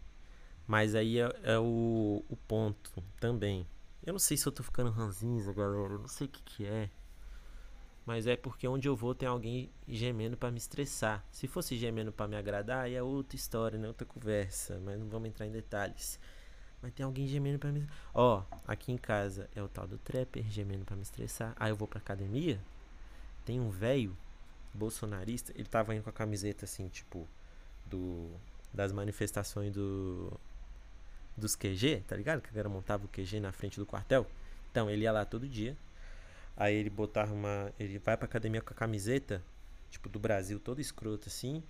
Mas 0.66 0.94
aí 0.94 1.18
é, 1.18 1.28
é 1.42 1.58
o, 1.58 2.24
o 2.28 2.36
ponto 2.48 3.02
também. 3.18 3.66
Eu 4.04 4.12
não 4.12 4.18
sei 4.18 4.36
se 4.36 4.46
eu 4.46 4.52
tô 4.52 4.62
ficando 4.62 4.90
ranzinza, 4.90 5.52
galera. 5.52 5.94
Eu 5.94 5.98
não 6.00 6.08
sei 6.08 6.26
o 6.26 6.30
que 6.30 6.42
que 6.42 6.66
é. 6.66 6.90
Mas 8.04 8.26
é 8.26 8.36
porque 8.36 8.68
onde 8.68 8.86
eu 8.86 8.94
vou 8.94 9.14
tem 9.14 9.26
alguém 9.26 9.70
gemendo 9.88 10.36
para 10.36 10.50
me 10.50 10.58
estressar. 10.58 11.24
Se 11.30 11.48
fosse 11.48 11.76
gemendo 11.78 12.12
para 12.12 12.28
me 12.28 12.36
agradar, 12.36 12.84
aí 12.84 12.94
é 12.94 13.02
outra 13.02 13.36
história, 13.36 13.78
né? 13.78 13.88
Outra 13.88 14.06
conversa. 14.06 14.78
Mas 14.84 14.98
não 14.98 15.08
vamos 15.08 15.28
entrar 15.28 15.46
em 15.46 15.50
detalhes. 15.50 16.20
Mas 16.84 16.92
tem 16.92 17.06
alguém 17.06 17.26
gemendo 17.26 17.58
para 17.58 17.72
me. 17.72 17.88
Ó, 18.12 18.42
aqui 18.68 18.92
em 18.92 18.98
casa 18.98 19.48
é 19.56 19.62
o 19.62 19.68
tal 19.68 19.86
do 19.86 19.96
trapper 19.96 20.44
gemendo 20.50 20.84
para 20.84 20.94
me 20.94 21.02
estressar. 21.02 21.54
Aí 21.58 21.70
eu 21.70 21.76
vou 21.76 21.88
pra 21.88 21.98
academia. 21.98 22.60
Tem 23.42 23.58
um 23.58 23.70
velho 23.70 24.14
bolsonarista. 24.74 25.50
Ele 25.54 25.64
tava 25.64 25.94
indo 25.94 26.02
com 26.02 26.10
a 26.10 26.12
camiseta 26.12 26.66
assim, 26.66 26.88
tipo, 26.88 27.26
do. 27.86 28.30
Das 28.70 28.92
manifestações 28.92 29.72
do. 29.72 30.30
Dos 31.34 31.56
QG, 31.56 32.04
tá 32.06 32.14
ligado? 32.14 32.42
Que 32.42 32.48
a 32.48 32.52
galera 32.52 32.68
montava 32.68 33.06
o 33.06 33.08
QG 33.08 33.40
na 33.40 33.50
frente 33.50 33.80
do 33.80 33.86
quartel. 33.86 34.26
Então 34.70 34.90
ele 34.90 35.04
ia 35.04 35.12
lá 35.12 35.24
todo 35.24 35.48
dia 35.48 35.74
Aí 36.54 36.74
ele 36.74 36.90
botava 36.90 37.32
uma. 37.32 37.72
Ele 37.78 37.98
vai 37.98 38.14
pra 38.14 38.26
academia 38.26 38.60
com 38.60 38.74
a 38.74 38.76
camiseta, 38.76 39.42
tipo, 39.90 40.06
do 40.08 40.18
Brasil, 40.18 40.60
todo 40.60 40.82
escroto 40.82 41.28
assim. 41.30 41.62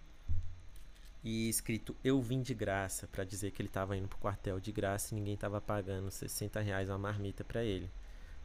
E 1.25 1.49
escrito 1.49 1.97
Eu 2.05 2.21
vim 2.21 2.43
de 2.43 2.55
graça, 2.55 3.09
para 3.09 3.25
dizer 3.25 3.51
que 3.51 3.63
ele 3.63 3.69
tava 3.69 3.97
indo 3.97 4.07
pro 4.07 4.19
quartel 4.19 4.61
de 4.61 4.71
graça 4.71 5.15
e 5.15 5.19
ninguém 5.19 5.37
tava 5.37 5.61
pagando 5.61 6.11
60 6.11 6.61
reais 6.61 6.89
uma 6.89 6.99
marmita 6.99 7.43
para 7.43 7.65
ele. 7.65 7.91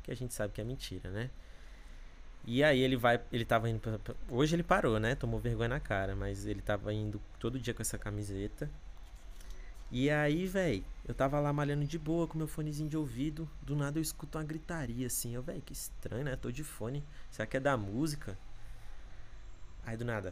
Que 0.01 0.11
a 0.11 0.15
gente 0.15 0.33
sabe 0.33 0.53
que 0.53 0.61
é 0.61 0.63
mentira, 0.63 1.09
né? 1.11 1.29
E 2.45 2.63
aí 2.63 2.79
ele 2.79 2.95
vai, 2.95 3.21
ele 3.31 3.45
tava 3.45 3.69
indo 3.69 3.79
pra, 3.79 3.99
hoje 4.29 4.55
ele 4.55 4.63
parou, 4.63 4.99
né? 4.99 5.13
Tomou 5.13 5.39
vergonha 5.39 5.69
na 5.69 5.79
cara, 5.79 6.15
mas 6.15 6.45
ele 6.45 6.61
tava 6.61 6.93
indo 6.93 7.21
todo 7.37 7.59
dia 7.59 7.73
com 7.73 7.81
essa 7.81 7.97
camiseta 7.97 8.69
e 9.91 10.07
aí, 10.09 10.45
velho, 10.45 10.83
eu 11.07 11.15
tava 11.15 11.39
lá 11.39 11.51
malhando 11.51 11.83
de 11.83 11.97
boa 11.97 12.27
com 12.27 12.37
meu 12.37 12.47
fonezinho 12.47 12.87
de 12.87 12.95
ouvido. 12.95 13.49
Do 13.63 13.75
nada 13.75 13.97
eu 13.97 14.03
escuto 14.03 14.37
uma 14.37 14.43
gritaria 14.43 15.07
assim. 15.07 15.33
Eu, 15.33 15.41
velho, 15.41 15.61
que 15.61 15.73
estranho, 15.73 16.23
né? 16.23 16.35
Tô 16.35 16.51
de 16.51 16.63
fone. 16.63 17.03
Será 17.31 17.47
que 17.47 17.57
é 17.57 17.59
da 17.59 17.75
música? 17.75 18.37
Aí 19.83 19.97
do 19.97 20.05
nada. 20.05 20.31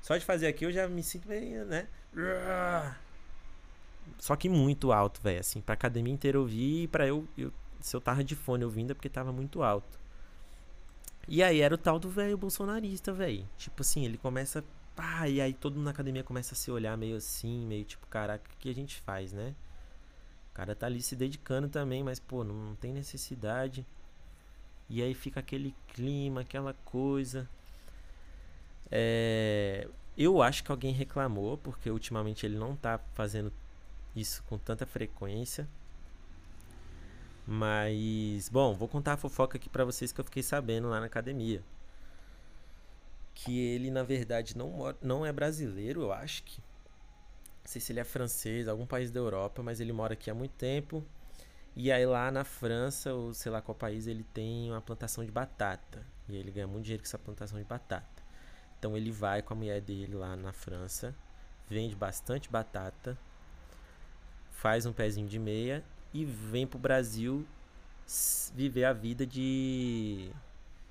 Só 0.00 0.16
de 0.16 0.24
fazer 0.24 0.46
aqui 0.46 0.64
eu 0.64 0.72
já 0.72 0.86
me 0.88 1.02
sinto 1.02 1.28
meio, 1.28 1.64
né? 1.64 1.88
Só 4.18 4.36
que 4.36 4.48
muito 4.48 4.92
alto, 4.92 5.20
velho. 5.20 5.40
Assim, 5.40 5.60
pra 5.60 5.74
academia 5.74 6.12
inteira 6.12 6.38
ouvir 6.38 6.84
e 6.84 6.88
pra 6.88 7.06
eu, 7.06 7.26
eu. 7.36 7.52
Se 7.80 7.94
eu 7.96 8.00
tava 8.00 8.24
de 8.24 8.34
fone 8.34 8.64
ouvindo 8.64 8.92
é 8.92 8.94
porque 8.94 9.08
tava 9.08 9.32
muito 9.32 9.62
alto. 9.62 9.98
E 11.26 11.42
aí 11.42 11.60
era 11.60 11.74
o 11.74 11.78
tal 11.78 11.98
do 11.98 12.10
velho 12.10 12.36
bolsonarista, 12.36 13.12
velho. 13.12 13.48
Tipo 13.56 13.82
assim, 13.82 14.04
ele 14.04 14.18
começa 14.18 14.64
pá, 14.94 15.28
e 15.28 15.40
aí 15.40 15.52
todo 15.52 15.74
mundo 15.74 15.86
na 15.86 15.90
academia 15.90 16.22
começa 16.22 16.54
a 16.54 16.56
se 16.56 16.70
olhar 16.70 16.96
meio 16.96 17.16
assim, 17.16 17.66
meio 17.66 17.84
tipo, 17.84 18.06
caraca, 18.06 18.48
o 18.52 18.56
que 18.58 18.70
a 18.70 18.74
gente 18.74 19.00
faz, 19.00 19.32
né? 19.32 19.54
O 20.50 20.54
cara 20.54 20.74
tá 20.74 20.86
ali 20.86 21.02
se 21.02 21.16
dedicando 21.16 21.68
também, 21.68 22.02
mas 22.04 22.20
pô, 22.20 22.44
não, 22.44 22.54
não 22.54 22.76
tem 22.76 22.92
necessidade. 22.92 23.84
E 24.88 25.02
aí 25.02 25.14
fica 25.14 25.40
aquele 25.40 25.74
clima, 25.88 26.42
aquela 26.42 26.74
coisa. 26.84 27.48
É, 28.90 29.88
eu 30.16 30.42
acho 30.42 30.62
que 30.64 30.70
alguém 30.70 30.92
reclamou, 30.92 31.58
porque 31.58 31.90
ultimamente 31.90 32.46
ele 32.46 32.56
não 32.58 32.76
tá 32.76 32.98
fazendo 33.14 33.52
isso 34.14 34.42
com 34.44 34.58
tanta 34.58 34.86
frequência. 34.86 35.68
Mas, 37.46 38.48
bom, 38.48 38.74
vou 38.74 38.88
contar 38.88 39.14
a 39.14 39.16
fofoca 39.16 39.56
aqui 39.58 39.68
pra 39.68 39.84
vocês 39.84 40.12
que 40.12 40.20
eu 40.20 40.24
fiquei 40.24 40.42
sabendo 40.42 40.88
lá 40.88 41.00
na 41.00 41.06
academia 41.06 41.62
que 43.34 43.58
ele 43.58 43.90
na 43.90 44.02
verdade 44.02 44.56
não 44.56 44.70
mora, 44.70 44.96
não 45.02 45.26
é 45.26 45.32
brasileiro, 45.32 46.02
eu 46.02 46.12
acho 46.12 46.42
que 46.44 46.60
não 46.60 47.66
sei 47.66 47.80
se 47.80 47.92
ele 47.92 48.00
é 48.00 48.04
francês, 48.04 48.68
algum 48.68 48.86
país 48.86 49.10
da 49.10 49.18
Europa, 49.20 49.62
mas 49.62 49.80
ele 49.80 49.92
mora 49.92 50.12
aqui 50.12 50.30
há 50.30 50.34
muito 50.34 50.52
tempo. 50.52 51.02
E 51.74 51.90
aí 51.90 52.04
lá 52.04 52.30
na 52.30 52.44
França, 52.44 53.14
ou 53.14 53.32
sei 53.32 53.50
lá 53.50 53.62
qual 53.62 53.74
país, 53.74 54.06
ele 54.06 54.22
tem 54.34 54.70
uma 54.70 54.82
plantação 54.82 55.24
de 55.24 55.32
batata. 55.32 56.06
E 56.28 56.36
ele 56.36 56.50
ganha 56.50 56.66
muito 56.66 56.84
dinheiro 56.84 57.02
com 57.02 57.08
essa 57.08 57.18
plantação 57.18 57.58
de 57.58 57.64
batata. 57.64 58.13
Então 58.84 58.98
ele 58.98 59.10
vai 59.10 59.40
com 59.40 59.54
a 59.54 59.56
mulher 59.56 59.80
dele 59.80 60.14
lá 60.14 60.36
na 60.36 60.52
França, 60.52 61.16
vende 61.66 61.96
bastante 61.96 62.50
batata, 62.50 63.16
faz 64.50 64.84
um 64.84 64.92
pezinho 64.92 65.26
de 65.26 65.38
meia 65.38 65.82
e 66.12 66.22
vem 66.22 66.66
pro 66.66 66.78
Brasil 66.78 67.46
viver 68.54 68.84
a 68.84 68.92
vida 68.92 69.26
de 69.26 70.30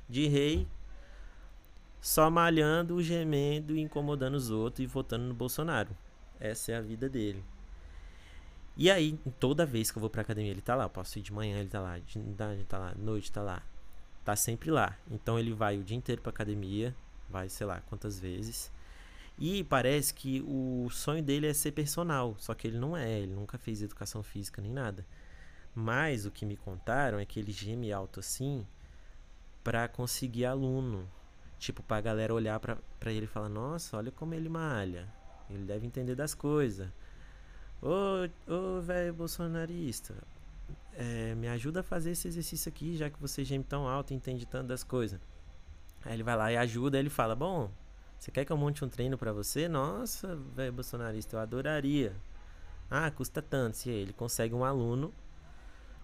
de 0.10 0.26
rei 0.26 0.68
só 2.02 2.32
malhando, 2.32 3.00
gemendo, 3.04 3.78
incomodando 3.78 4.34
os 4.34 4.50
outros 4.50 4.84
e 4.84 4.88
votando 4.88 5.26
no 5.26 5.36
Bolsonaro. 5.36 5.96
Essa 6.40 6.72
é 6.72 6.76
a 6.78 6.82
vida 6.82 7.08
dele. 7.08 7.46
E 8.76 8.90
aí, 8.90 9.20
toda 9.40 9.68
vez 9.68 9.92
que 9.92 10.00
eu 10.00 10.02
vou 10.02 10.10
pra 10.10 10.24
academia, 10.24 10.50
ele 10.50 10.62
tá 10.62 10.74
lá. 10.74 10.86
Eu 10.86 10.90
posso 10.90 11.20
ir 11.20 11.22
de 11.22 11.32
manhã, 11.32 11.60
ele 11.60 11.70
tá 11.70 11.80
lá. 11.80 12.00
De 12.00 12.20
tarde, 12.34 12.66
tá 12.66 12.80
lá. 12.80 12.96
Noite, 12.98 13.32
tá 13.32 13.44
lá. 13.44 13.62
Tá 14.26 14.36
sempre 14.36 14.72
lá. 14.72 14.98
Então 15.12 15.38
ele 15.38 15.54
vai 15.54 15.78
o 15.78 15.84
dia 15.84 15.96
inteiro 15.96 16.24
pra 16.24 16.32
academia. 16.32 16.96
Vai, 17.30 17.50
sei 17.50 17.66
lá, 17.66 17.82
quantas 17.82 18.20
vezes. 18.20 18.72
E 19.38 19.64
parece 19.64 20.14
que 20.14 20.42
o 20.48 20.88
sonho 20.92 21.24
dele 21.24 21.48
é 21.48 21.54
ser 21.54 21.72
personal. 21.72 22.36
Só 22.38 22.54
que 22.54 22.68
ele 22.68 22.78
não 22.78 22.96
é. 22.96 23.20
Ele 23.20 23.34
nunca 23.34 23.58
fez 23.58 23.82
educação 23.82 24.22
física 24.22 24.62
nem 24.62 24.72
nada. 24.72 25.06
Mas 25.76 26.26
o 26.26 26.32
que 26.32 26.46
me 26.46 26.56
contaram 26.56 27.20
é 27.20 27.26
que 27.26 27.40
ele 27.40 27.52
geme 27.52 27.92
alto 27.92 28.20
assim 28.20 28.66
para 29.64 29.88
conseguir 29.88 30.46
aluno. 30.46 31.08
Tipo, 31.58 31.82
pra 31.82 32.02
galera 32.02 32.34
olhar 32.34 32.60
pra, 32.60 32.78
pra 33.00 33.12
ele 33.12 33.26
e 33.26 33.28
falar, 33.28 33.50
nossa, 33.50 33.98
olha 33.98 34.12
como 34.12 34.34
ele 34.34 34.50
malha. 34.50 35.08
Ele 35.50 35.64
deve 35.64 35.88
entender 35.88 36.16
das 36.16 36.34
coisas. 36.34 36.90
Ô, 37.82 38.28
ô 38.52 38.82
velho 38.82 39.14
bolsonarista, 39.14 40.16
é, 40.96 41.36
me 41.36 41.48
ajuda 41.48 41.82
a 41.82 41.84
fazer 41.84 42.12
esse 42.12 42.28
exercício 42.28 42.70
aqui, 42.70 42.96
já 42.96 43.10
que 43.10 43.20
você 43.20 43.44
geme 43.44 43.64
tão 43.64 43.88
alto 43.88 44.14
e 44.14 44.16
entende 44.16 44.46
tanto 44.46 44.68
das 44.68 44.84
coisas. 44.84 45.20
Aí 46.06 46.14
ele 46.14 46.24
vai 46.24 46.36
lá 46.36 46.52
e 46.52 46.58
ajuda, 46.58 47.00
ele 47.00 47.10
fala, 47.10 47.36
bom, 47.36 47.70
você 48.20 48.32
quer 48.32 48.46
que 48.46 48.52
eu 48.52 48.58
monte 48.58 48.86
um 48.86 48.90
treino 48.90 49.18
para 49.18 49.34
você? 49.34 49.68
Nossa, 49.68 50.36
velho 50.56 50.72
bolsonarista, 50.72 51.36
eu 51.36 51.40
adoraria. 51.42 52.16
Ah, 52.90 53.12
custa 53.12 53.42
tanto. 53.42 53.76
Se 53.76 53.90
ele 53.90 54.14
consegue 54.14 54.54
um 54.54 54.64
aluno 54.64 55.14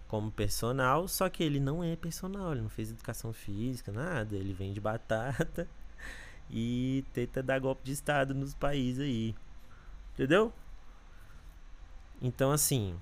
como 0.06 0.30
personal, 0.30 1.06
só 1.08 1.28
que 1.28 1.42
ele 1.42 1.60
não 1.60 1.84
é 1.84 1.96
personal, 1.96 2.52
ele 2.52 2.62
não 2.62 2.68
fez 2.68 2.90
educação 2.90 3.32
física, 3.32 3.92
nada, 3.92 4.34
ele 4.34 4.52
vende 4.52 4.80
batata 4.80 5.68
e 6.50 7.04
tenta 7.14 7.42
dar 7.42 7.60
golpe 7.60 7.84
de 7.84 7.92
estado 7.92 8.34
nos 8.34 8.52
países 8.52 9.00
aí. 9.00 9.34
Entendeu? 10.12 10.52
Então 12.20 12.50
assim, 12.50 12.98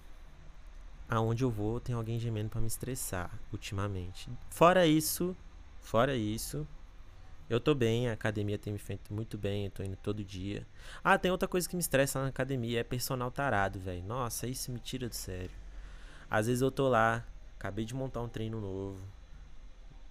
aonde 1.09 1.43
eu 1.43 1.51
vou 1.51 1.81
tem 1.81 1.95
alguém 1.95 2.21
gemendo 2.21 2.51
para 2.51 2.61
me 2.61 2.67
estressar 2.67 3.31
ultimamente. 3.51 4.31
Fora 4.51 4.87
isso, 4.87 5.35
fora 5.81 6.15
isso, 6.15 6.67
Eu 7.49 7.59
tô 7.59 7.75
bem, 7.75 8.11
a 8.11 8.13
academia 8.13 8.59
tem 8.59 8.75
me 8.75 8.79
feito 8.79 9.13
muito 9.13 9.39
bem, 9.39 9.65
eu 9.65 9.71
tô 9.71 9.83
indo 9.83 9.97
todo 9.97 10.23
dia. 10.23 10.67
Ah, 11.03 11.19
tem 11.19 11.31
outra 11.31 11.49
coisa 11.49 11.67
que 11.67 11.75
me 11.75 11.81
estressa 11.81 12.21
na 12.21 12.29
academia, 12.29 12.81
é 12.81 12.85
personal 12.85 13.31
tarado, 13.31 13.79
velho. 13.81 14.05
Nossa, 14.05 14.47
isso 14.47 14.71
me 14.71 14.79
tira 14.79 15.09
do 15.09 15.15
sério. 15.15 15.51
Às 16.31 16.47
vezes 16.47 16.61
eu 16.61 16.71
tô 16.71 16.89
lá, 16.89 17.25
acabei 17.57 17.87
de 17.87 17.95
montar 17.95 18.21
um 18.21 18.29
treino 18.29 18.61
novo, 18.61 19.03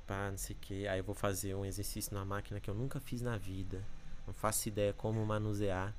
pá, 0.08 0.32
não 0.32 0.38
sei 0.38 0.56
o 0.56 0.60
que, 0.60 0.88
aí 0.88 1.00
eu 1.00 1.04
vou 1.04 1.14
fazer 1.14 1.54
um 1.54 1.64
exercício 1.64 2.12
na 2.12 2.26
máquina 2.26 2.60
que 2.60 2.70
eu 2.70 2.74
nunca 2.74 3.00
fiz 3.00 3.22
na 3.22 3.38
vida. 3.38 3.84
Não 4.26 4.34
faço 4.34 4.68
ideia 4.68 4.92
como 4.94 5.24
manusear. 5.24 5.94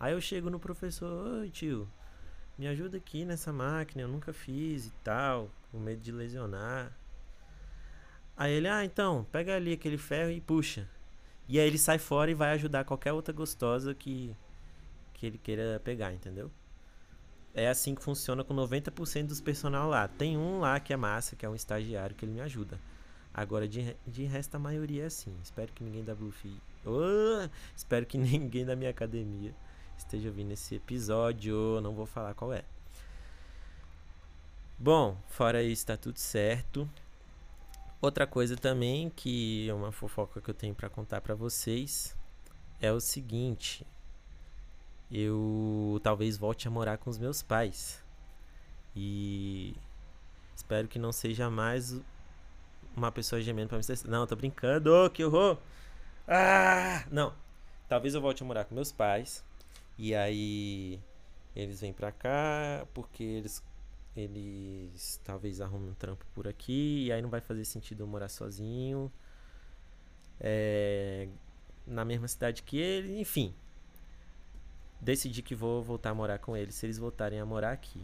Aí 0.00 0.12
eu 0.12 0.20
chego 0.20 0.50
no 0.50 0.58
professor, 0.58 1.38
oi 1.38 1.50
tio, 1.50 1.88
me 2.58 2.66
ajuda 2.66 2.96
aqui 2.96 3.24
nessa 3.24 3.52
máquina, 3.52 4.02
eu 4.02 4.08
nunca 4.08 4.32
fiz 4.32 4.86
e 4.86 4.92
tal, 5.04 5.48
com 5.70 5.78
medo 5.78 6.00
de 6.00 6.10
lesionar. 6.10 6.92
Aí 8.36 8.52
ele, 8.52 8.68
ah, 8.68 8.84
então, 8.84 9.26
pega 9.30 9.54
ali 9.54 9.72
aquele 9.72 9.98
ferro 9.98 10.30
e 10.30 10.40
puxa. 10.40 10.88
E 11.48 11.58
aí 11.58 11.66
ele 11.66 11.78
sai 11.78 11.98
fora 11.98 12.30
e 12.30 12.34
vai 12.34 12.52
ajudar 12.52 12.84
qualquer 12.84 13.12
outra 13.12 13.32
gostosa 13.32 13.94
que, 13.94 14.34
que 15.12 15.26
ele 15.26 15.38
queira 15.38 15.80
pegar, 15.84 16.12
entendeu? 16.12 16.50
É 17.54 17.68
assim 17.68 17.94
que 17.94 18.02
funciona 18.02 18.42
com 18.42 18.54
90% 18.54 19.26
dos 19.26 19.40
personal 19.40 19.88
lá. 19.88 20.08
Tem 20.08 20.36
um 20.36 20.58
lá 20.60 20.80
que 20.80 20.92
é 20.92 20.96
massa, 20.96 21.36
que 21.36 21.46
é 21.46 21.48
um 21.48 21.54
estagiário 21.54 22.16
que 22.16 22.24
ele 22.24 22.32
me 22.32 22.40
ajuda. 22.40 22.80
Agora, 23.32 23.68
de, 23.68 23.96
de 24.06 24.24
resto, 24.24 24.56
a 24.56 24.58
maioria 24.58 25.04
é 25.04 25.06
assim. 25.06 25.36
Espero 25.42 25.72
que 25.72 25.84
ninguém 25.84 26.02
da 26.02 26.14
Bluefin. 26.14 26.60
Oh, 26.84 27.48
espero 27.76 28.06
que 28.06 28.18
ninguém 28.18 28.64
da 28.64 28.74
minha 28.74 28.90
academia 28.90 29.54
esteja 29.96 30.28
ouvindo 30.28 30.52
esse 30.52 30.76
episódio. 30.76 31.80
Não 31.80 31.94
vou 31.94 32.06
falar 32.06 32.34
qual 32.34 32.52
é. 32.52 32.64
Bom, 34.76 35.16
fora 35.28 35.62
isso, 35.62 35.86
tá 35.86 35.96
tudo 35.96 36.18
certo. 36.18 36.90
Outra 38.04 38.26
coisa 38.26 38.54
também 38.54 39.08
que 39.08 39.66
é 39.66 39.72
uma 39.72 39.90
fofoca 39.90 40.38
que 40.38 40.50
eu 40.50 40.52
tenho 40.52 40.74
para 40.74 40.90
contar 40.90 41.22
para 41.22 41.34
vocês 41.34 42.14
é 42.78 42.92
o 42.92 43.00
seguinte: 43.00 43.86
eu 45.10 45.98
talvez 46.02 46.36
volte 46.36 46.68
a 46.68 46.70
morar 46.70 46.98
com 46.98 47.08
os 47.08 47.16
meus 47.16 47.42
pais. 47.42 48.04
E 48.94 49.74
espero 50.54 50.86
que 50.86 50.98
não 50.98 51.12
seja 51.12 51.48
mais 51.48 51.98
uma 52.94 53.10
pessoa 53.10 53.40
gemendo 53.40 53.70
para 53.70 53.78
me 53.78 53.84
Não, 54.04 54.26
tô 54.26 54.36
brincando, 54.36 55.08
que 55.08 55.24
horror! 55.24 55.56
Ah, 56.28 57.06
não. 57.10 57.32
Talvez 57.88 58.14
eu 58.14 58.20
volte 58.20 58.42
a 58.42 58.46
morar 58.46 58.66
com 58.66 58.74
meus 58.74 58.92
pais. 58.92 59.42
E 59.96 60.14
aí 60.14 61.00
eles 61.56 61.80
vêm 61.80 61.94
pra 61.94 62.12
cá 62.12 62.86
porque 62.92 63.24
eles 63.24 63.62
eles 64.16 65.20
talvez 65.24 65.60
arrumem 65.60 65.90
um 65.90 65.94
trampo 65.94 66.24
por 66.34 66.46
aqui 66.46 67.06
e 67.06 67.12
aí 67.12 67.20
não 67.20 67.30
vai 67.30 67.40
fazer 67.40 67.64
sentido 67.64 68.02
eu 68.02 68.06
morar 68.06 68.28
sozinho 68.28 69.10
é, 70.40 71.28
na 71.86 72.04
mesma 72.04 72.28
cidade 72.28 72.62
que 72.62 72.76
ele, 72.78 73.20
enfim. 73.20 73.54
Decidi 75.00 75.42
que 75.42 75.54
vou 75.54 75.82
voltar 75.82 76.10
a 76.10 76.14
morar 76.14 76.38
com 76.38 76.56
eles 76.56 76.74
se 76.74 76.86
eles 76.86 76.98
voltarem 76.98 77.40
a 77.40 77.46
morar 77.46 77.72
aqui. 77.72 78.00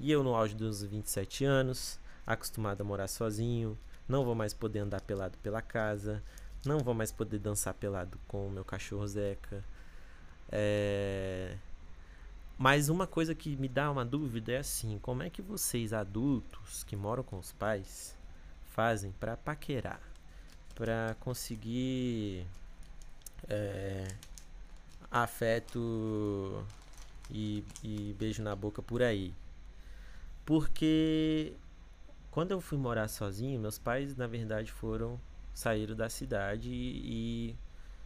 E 0.00 0.10
eu 0.10 0.22
no 0.22 0.34
auge 0.34 0.54
dos 0.54 0.82
27 0.82 1.44
anos, 1.44 2.00
acostumado 2.26 2.80
a 2.80 2.84
morar 2.84 3.08
sozinho, 3.08 3.78
não 4.08 4.24
vou 4.24 4.34
mais 4.34 4.54
poder 4.54 4.80
andar 4.80 5.00
pelado 5.00 5.38
pela 5.38 5.62
casa, 5.62 6.22
não 6.64 6.78
vou 6.78 6.94
mais 6.94 7.12
poder 7.12 7.38
dançar 7.38 7.74
pelado 7.74 8.18
com 8.26 8.46
o 8.46 8.50
meu 8.50 8.64
cachorro 8.64 9.06
Zeca. 9.06 9.64
É, 10.50 11.56
mas 12.58 12.88
uma 12.88 13.06
coisa 13.06 13.34
que 13.34 13.56
me 13.56 13.68
dá 13.68 13.90
uma 13.90 14.04
dúvida 14.04 14.52
é 14.52 14.58
assim: 14.58 14.98
como 14.98 15.22
é 15.22 15.30
que 15.30 15.42
vocês, 15.42 15.92
adultos 15.92 16.84
que 16.84 16.96
moram 16.96 17.22
com 17.22 17.38
os 17.38 17.52
pais, 17.52 18.16
fazem 18.66 19.12
para 19.12 19.36
paquerar? 19.36 20.00
Para 20.74 21.16
conseguir 21.20 22.46
é, 23.48 24.08
afeto 25.10 26.64
e, 27.30 27.64
e 27.82 28.14
beijo 28.18 28.42
na 28.42 28.54
boca 28.54 28.82
por 28.82 29.02
aí? 29.02 29.34
Porque 30.44 31.54
quando 32.30 32.50
eu 32.52 32.60
fui 32.60 32.78
morar 32.78 33.08
sozinho, 33.08 33.60
meus 33.60 33.78
pais, 33.78 34.16
na 34.16 34.26
verdade, 34.26 34.70
foram 34.72 35.20
saíram 35.54 35.94
da 35.94 36.10
cidade 36.10 36.68
e, 36.68 37.50
e 37.50 37.56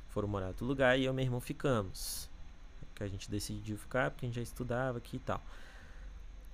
foram 0.08 0.28
morar 0.28 0.48
outro 0.48 0.66
lugar 0.66 0.98
e 0.98 1.04
eu 1.04 1.12
e 1.12 1.16
meu 1.16 1.24
irmão 1.24 1.40
ficamos 1.40 2.28
que 2.98 3.04
a 3.04 3.08
gente 3.08 3.30
decidiu 3.30 3.78
ficar 3.78 4.10
porque 4.10 4.26
a 4.26 4.28
gente 4.28 4.36
já 4.36 4.42
estudava 4.42 4.98
aqui 4.98 5.16
e 5.16 5.20
tal. 5.20 5.40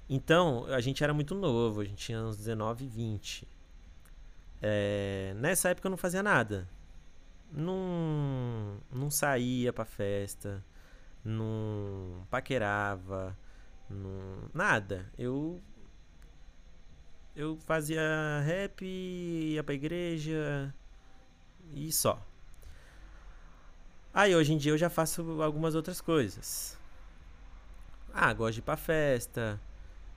Então, 0.09 0.66
a 0.66 0.80
gente 0.80 1.02
era 1.02 1.14
muito 1.14 1.35
novo, 1.35 1.80
a 1.80 1.85
gente 1.85 1.96
tinha 1.96 2.20
uns 2.22 2.37
19, 2.37 2.87
20. 2.87 3.48
É, 4.62 5.35
nessa 5.37 5.70
época 5.70 5.88
eu 5.88 5.90
não 5.90 5.96
fazia 5.96 6.22
nada. 6.22 6.68
Não, 7.52 8.76
não 8.92 9.11
saía 9.11 9.72
pra 9.72 9.85
festa, 9.85 10.62
não 11.24 12.26
paquerava, 12.30 13.37
não, 13.88 14.50
nada. 14.52 15.11
Eu 15.18 15.61
eu 17.37 17.57
fazia 17.66 18.00
rap, 18.44 18.85
ia 18.85 19.62
pra 19.64 19.74
igreja 19.74 20.72
e 21.74 21.92
só. 21.92 22.20
Aí 24.14 24.33
hoje 24.33 24.53
em 24.53 24.57
dia 24.57 24.70
eu 24.70 24.79
já 24.79 24.88
faço 24.88 25.42
algumas 25.42 25.74
outras 25.74 26.00
coisas. 26.00 26.79
Ah, 28.12 28.33
gosto 28.33 28.55
de 28.55 28.61
ir 28.61 28.62
pra 28.62 28.77
festa. 28.77 29.61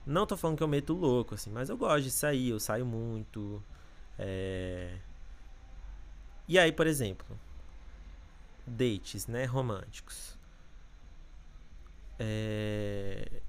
Não 0.06 0.24
tô 0.24 0.36
falando 0.36 0.56
que 0.56 0.62
eu 0.62 0.68
meto 0.68 0.94
louco, 0.94 1.34
assim, 1.34 1.50
mas 1.50 1.68
eu 1.68 1.76
gosto 1.76 2.04
de 2.04 2.12
sair, 2.12 2.50
eu 2.50 2.60
saio 2.60 2.86
muito. 2.86 3.60
É... 4.16 4.96
E 6.46 6.56
aí, 6.58 6.70
por 6.70 6.86
exemplo, 6.86 7.26
dates, 8.64 9.26
né, 9.26 9.44
românticos. 9.44 10.38
É... 12.20 13.42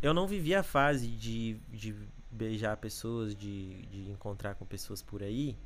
Eu 0.00 0.14
não 0.14 0.28
vivi 0.28 0.54
a 0.54 0.62
fase 0.62 1.08
de, 1.08 1.54
de 1.68 1.94
beijar 2.30 2.76
pessoas, 2.76 3.34
de, 3.34 3.82
de 3.86 4.08
encontrar 4.08 4.54
com 4.54 4.64
pessoas 4.64 5.02
por 5.02 5.20
aí, 5.20 5.56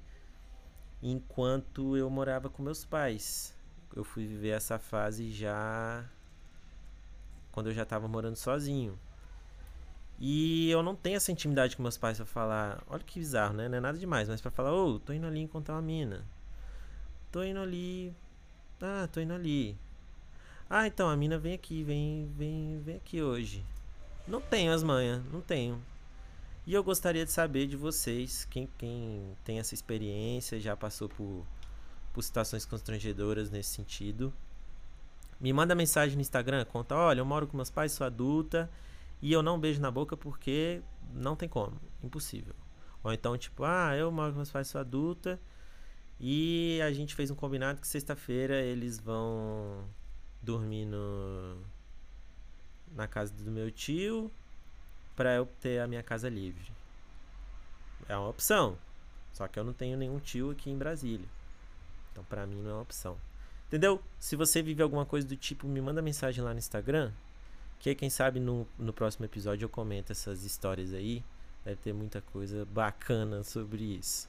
enquanto 1.02 1.94
eu 1.94 2.08
morava 2.08 2.48
com 2.48 2.62
meus 2.62 2.86
pais 2.86 3.54
eu 3.94 4.02
fui 4.04 4.26
viver 4.26 4.50
essa 4.50 4.78
fase 4.78 5.30
já 5.30 6.04
quando 7.52 7.68
eu 7.68 7.74
já 7.74 7.84
tava 7.84 8.08
morando 8.08 8.36
sozinho. 8.36 8.98
E 10.18 10.70
eu 10.70 10.82
não 10.82 10.94
tenho 10.94 11.16
essa 11.16 11.32
intimidade 11.32 11.76
com 11.76 11.82
meus 11.82 11.96
pais 11.96 12.16
pra 12.16 12.26
falar, 12.26 12.82
olha 12.88 13.02
que 13.02 13.18
bizarro, 13.18 13.54
né? 13.54 13.68
Não 13.68 13.78
é 13.78 13.80
nada 13.80 13.98
demais, 13.98 14.28
mas 14.28 14.40
pra 14.40 14.50
falar, 14.50 14.72
ô, 14.72 14.94
oh, 14.94 14.98
tô 14.98 15.12
indo 15.12 15.26
ali 15.26 15.40
encontrar 15.40 15.74
uma 15.74 15.82
mina. 15.82 16.24
Tô 17.30 17.42
indo 17.42 17.60
ali. 17.60 18.14
Ah, 18.80 19.08
tô 19.10 19.20
indo 19.20 19.32
ali. 19.32 19.76
Ah, 20.68 20.86
então 20.86 21.08
a 21.08 21.16
mina 21.16 21.38
vem 21.38 21.54
aqui, 21.54 21.82
vem, 21.82 22.30
vem, 22.36 22.80
vem 22.80 22.96
aqui 22.96 23.22
hoje. 23.22 23.64
Não 24.26 24.40
tenho 24.40 24.72
as 24.72 24.82
manhas, 24.82 25.22
não 25.32 25.40
tenho. 25.40 25.80
E 26.66 26.72
eu 26.72 26.82
gostaria 26.82 27.24
de 27.24 27.32
saber 27.32 27.66
de 27.66 27.76
vocês, 27.76 28.46
quem, 28.46 28.68
quem 28.78 29.36
tem 29.44 29.58
essa 29.58 29.74
experiência, 29.74 30.58
já 30.58 30.76
passou 30.76 31.08
por 31.08 31.44
por 32.14 32.22
situações 32.22 32.64
constrangedoras 32.64 33.50
nesse 33.50 33.70
sentido. 33.70 34.32
Me 35.40 35.52
manda 35.52 35.74
mensagem 35.74 36.14
no 36.14 36.22
Instagram, 36.22 36.64
conta, 36.64 36.94
olha, 36.94 37.20
eu 37.20 37.24
moro 37.24 37.46
com 37.46 37.56
meus 37.56 37.68
pais, 37.68 37.92
sou 37.92 38.06
adulta 38.06 38.70
e 39.20 39.32
eu 39.32 39.42
não 39.42 39.58
beijo 39.58 39.80
na 39.80 39.90
boca 39.90 40.16
porque 40.16 40.80
não 41.12 41.34
tem 41.34 41.48
como, 41.48 41.78
impossível. 42.02 42.54
Ou 43.02 43.12
então, 43.12 43.36
tipo, 43.36 43.64
ah, 43.64 43.94
eu 43.96 44.10
moro 44.12 44.30
com 44.30 44.36
meus 44.36 44.50
pais, 44.50 44.68
sou 44.68 44.80
adulta 44.80 45.38
e 46.20 46.80
a 46.82 46.92
gente 46.92 47.14
fez 47.14 47.30
um 47.30 47.34
combinado 47.34 47.80
que 47.80 47.88
sexta-feira 47.88 48.62
eles 48.62 48.98
vão 48.98 49.84
dormir 50.40 50.86
no 50.86 51.58
na 52.94 53.08
casa 53.08 53.32
do 53.34 53.50
meu 53.50 53.72
tio 53.72 54.30
para 55.16 55.34
eu 55.34 55.46
ter 55.60 55.80
a 55.80 55.88
minha 55.88 56.02
casa 56.02 56.28
livre. 56.28 56.70
É 58.08 58.16
uma 58.16 58.28
opção. 58.28 58.78
Só 59.32 59.48
que 59.48 59.58
eu 59.58 59.64
não 59.64 59.72
tenho 59.72 59.96
nenhum 59.96 60.20
tio 60.20 60.52
aqui 60.52 60.70
em 60.70 60.78
Brasília. 60.78 61.26
Então, 62.14 62.22
para 62.24 62.46
mim, 62.46 62.62
não 62.62 62.70
é 62.70 62.74
uma 62.74 62.82
opção. 62.82 63.16
Entendeu? 63.66 64.00
Se 64.20 64.36
você 64.36 64.62
vive 64.62 64.80
alguma 64.80 65.04
coisa 65.04 65.26
do 65.26 65.36
tipo, 65.36 65.66
me 65.66 65.80
manda 65.80 66.00
mensagem 66.00 66.44
lá 66.44 66.52
no 66.52 66.58
Instagram. 66.58 67.10
Que 67.80 67.92
quem 67.92 68.08
sabe 68.08 68.38
no, 68.38 68.64
no 68.78 68.92
próximo 68.92 69.24
episódio 69.24 69.64
eu 69.64 69.68
comento 69.68 70.12
essas 70.12 70.44
histórias 70.44 70.94
aí. 70.94 71.24
Deve 71.64 71.76
ter 71.82 71.92
muita 71.92 72.20
coisa 72.20 72.64
bacana 72.66 73.42
sobre 73.42 73.82
isso. 73.82 74.28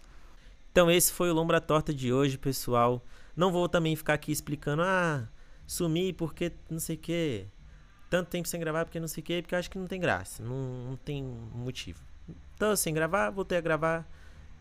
Então, 0.72 0.90
esse 0.90 1.14
foi 1.14 1.30
o 1.30 1.34
Lombra 1.34 1.62
Torta 1.62 1.94
de 1.94 2.12
hoje, 2.12 2.40
pessoal. 2.40 3.00
Não 3.36 3.52
vou 3.52 3.70
também 3.70 3.96
ficar 3.96 4.16
aqui 4.16 4.32
explicando, 4.32 4.82
ah, 4.82 5.28
sumi 5.68 6.12
porque 6.12 6.52
não 6.68 6.80
sei 6.80 6.96
o 6.96 7.00
que. 7.00 7.46
Tanto 8.10 8.30
tempo 8.30 8.48
sem 8.48 8.60
gravar 8.60 8.84
porque 8.84 9.00
não 9.00 9.08
sei 9.08 9.22
o 9.22 9.26
que, 9.26 9.42
porque 9.44 9.54
eu 9.54 9.60
acho 9.60 9.70
que 9.70 9.78
não 9.78 9.86
tem 9.86 10.02
graça. 10.02 10.42
Não, 10.42 10.90
não 10.90 10.96
tem 10.98 11.24
motivo. 11.54 12.02
Então, 12.56 12.76
sem 12.76 12.96
gravar, 12.96 13.30
voltei 13.30 13.60
a 13.60 13.62
gravar. 13.62 14.10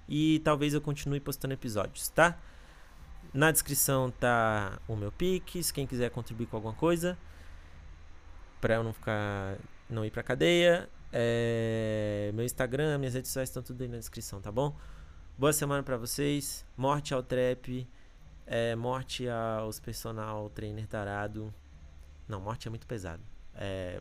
E 0.07 0.41
talvez 0.45 0.75
eu 0.75 0.81
continue 0.83 1.21
postando 1.21 1.55
episódios, 1.55 2.11
tá? 2.11 2.39
Na 3.35 3.51
descrição 3.51 4.13
tá 4.13 4.79
o 4.87 4.95
meu 4.95 5.11
Pix, 5.11 5.73
quem 5.73 5.89
quiser 5.89 6.09
contribuir 6.11 6.47
com 6.47 6.55
alguma 6.57 6.73
coisa, 6.73 7.19
para 8.61 8.77
eu 8.77 8.85
não 8.85 8.93
ficar 8.93 9.59
não 9.91 10.05
ir 10.05 10.11
pra 10.13 10.23
cadeia. 10.23 10.89
É, 11.13 12.31
meu 12.33 12.45
Instagram, 12.45 12.97
minhas 12.99 13.15
redes 13.15 13.31
sociais 13.31 13.49
estão 13.49 13.61
tudo 13.63 13.83
aí 13.83 13.89
na 13.89 13.99
descrição, 13.99 14.41
tá 14.41 14.53
bom? 14.53 14.77
Boa 15.37 15.53
semana 15.53 15.83
para 15.83 15.97
vocês. 15.97 16.65
Morte 16.77 17.13
ao 17.13 17.23
trap 17.25 17.89
É, 18.47 18.77
morte 18.77 19.29
aos 19.29 19.81
personal 19.81 20.49
trainer 20.51 20.87
tarado. 20.87 21.53
Não, 22.29 22.41
morte 22.41 22.69
é 22.69 22.71
muito 22.71 22.87
pesado. 22.87 23.23
É, 23.57 24.01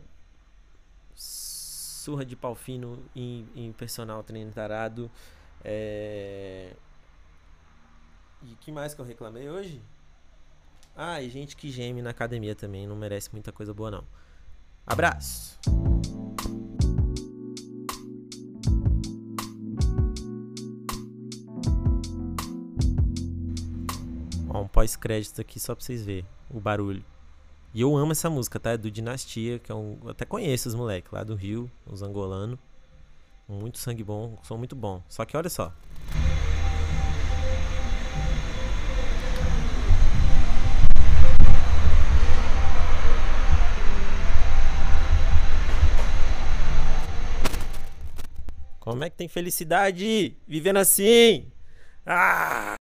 surra 1.14 2.24
de 2.24 2.36
pau 2.36 2.54
fino 2.54 3.02
em, 3.16 3.48
em 3.56 3.72
personal 3.72 4.22
trainer 4.22 4.52
tarado. 4.52 5.10
É, 5.64 6.72
e 8.46 8.54
que 8.56 8.70
mais 8.70 8.94
que 8.94 9.00
eu 9.00 9.04
reclamei 9.04 9.48
hoje? 9.48 9.80
Ah, 10.96 11.20
e 11.20 11.28
gente 11.30 11.56
que 11.56 11.70
geme 11.70 12.02
na 12.02 12.10
academia 12.10 12.54
também 12.54 12.86
não 12.86 12.94
merece 12.94 13.30
muita 13.32 13.50
coisa 13.50 13.72
boa 13.72 13.90
não. 13.90 14.04
Abraço. 14.86 15.58
Ó, 24.48 24.60
um 24.60 24.68
pós-crédito 24.68 25.40
aqui 25.40 25.58
só 25.58 25.74
pra 25.74 25.84
vocês 25.84 26.04
verem 26.04 26.26
o 26.50 26.60
barulho. 26.60 27.04
E 27.72 27.80
eu 27.80 27.96
amo 27.96 28.12
essa 28.12 28.30
música, 28.30 28.60
tá? 28.60 28.70
É 28.70 28.76
do 28.76 28.88
Dinastia, 28.88 29.58
que 29.58 29.72
é 29.72 29.74
um. 29.74 29.98
Eu 30.04 30.10
até 30.10 30.24
conheço 30.24 30.68
os 30.68 30.76
moleques 30.76 31.10
lá 31.10 31.24
do 31.24 31.34
Rio, 31.34 31.68
os 31.84 32.02
angolanos. 32.02 32.58
Muito 33.48 33.78
sangue 33.78 34.04
bom, 34.04 34.38
som 34.44 34.56
muito 34.56 34.76
bom. 34.76 35.02
Só 35.08 35.24
que 35.24 35.36
olha 35.36 35.50
só. 35.50 35.72
Como 48.84 49.02
é 49.02 49.08
que 49.08 49.16
tem 49.16 49.28
felicidade 49.28 50.36
vivendo 50.46 50.76
assim? 50.76 51.50
Ah! 52.04 52.74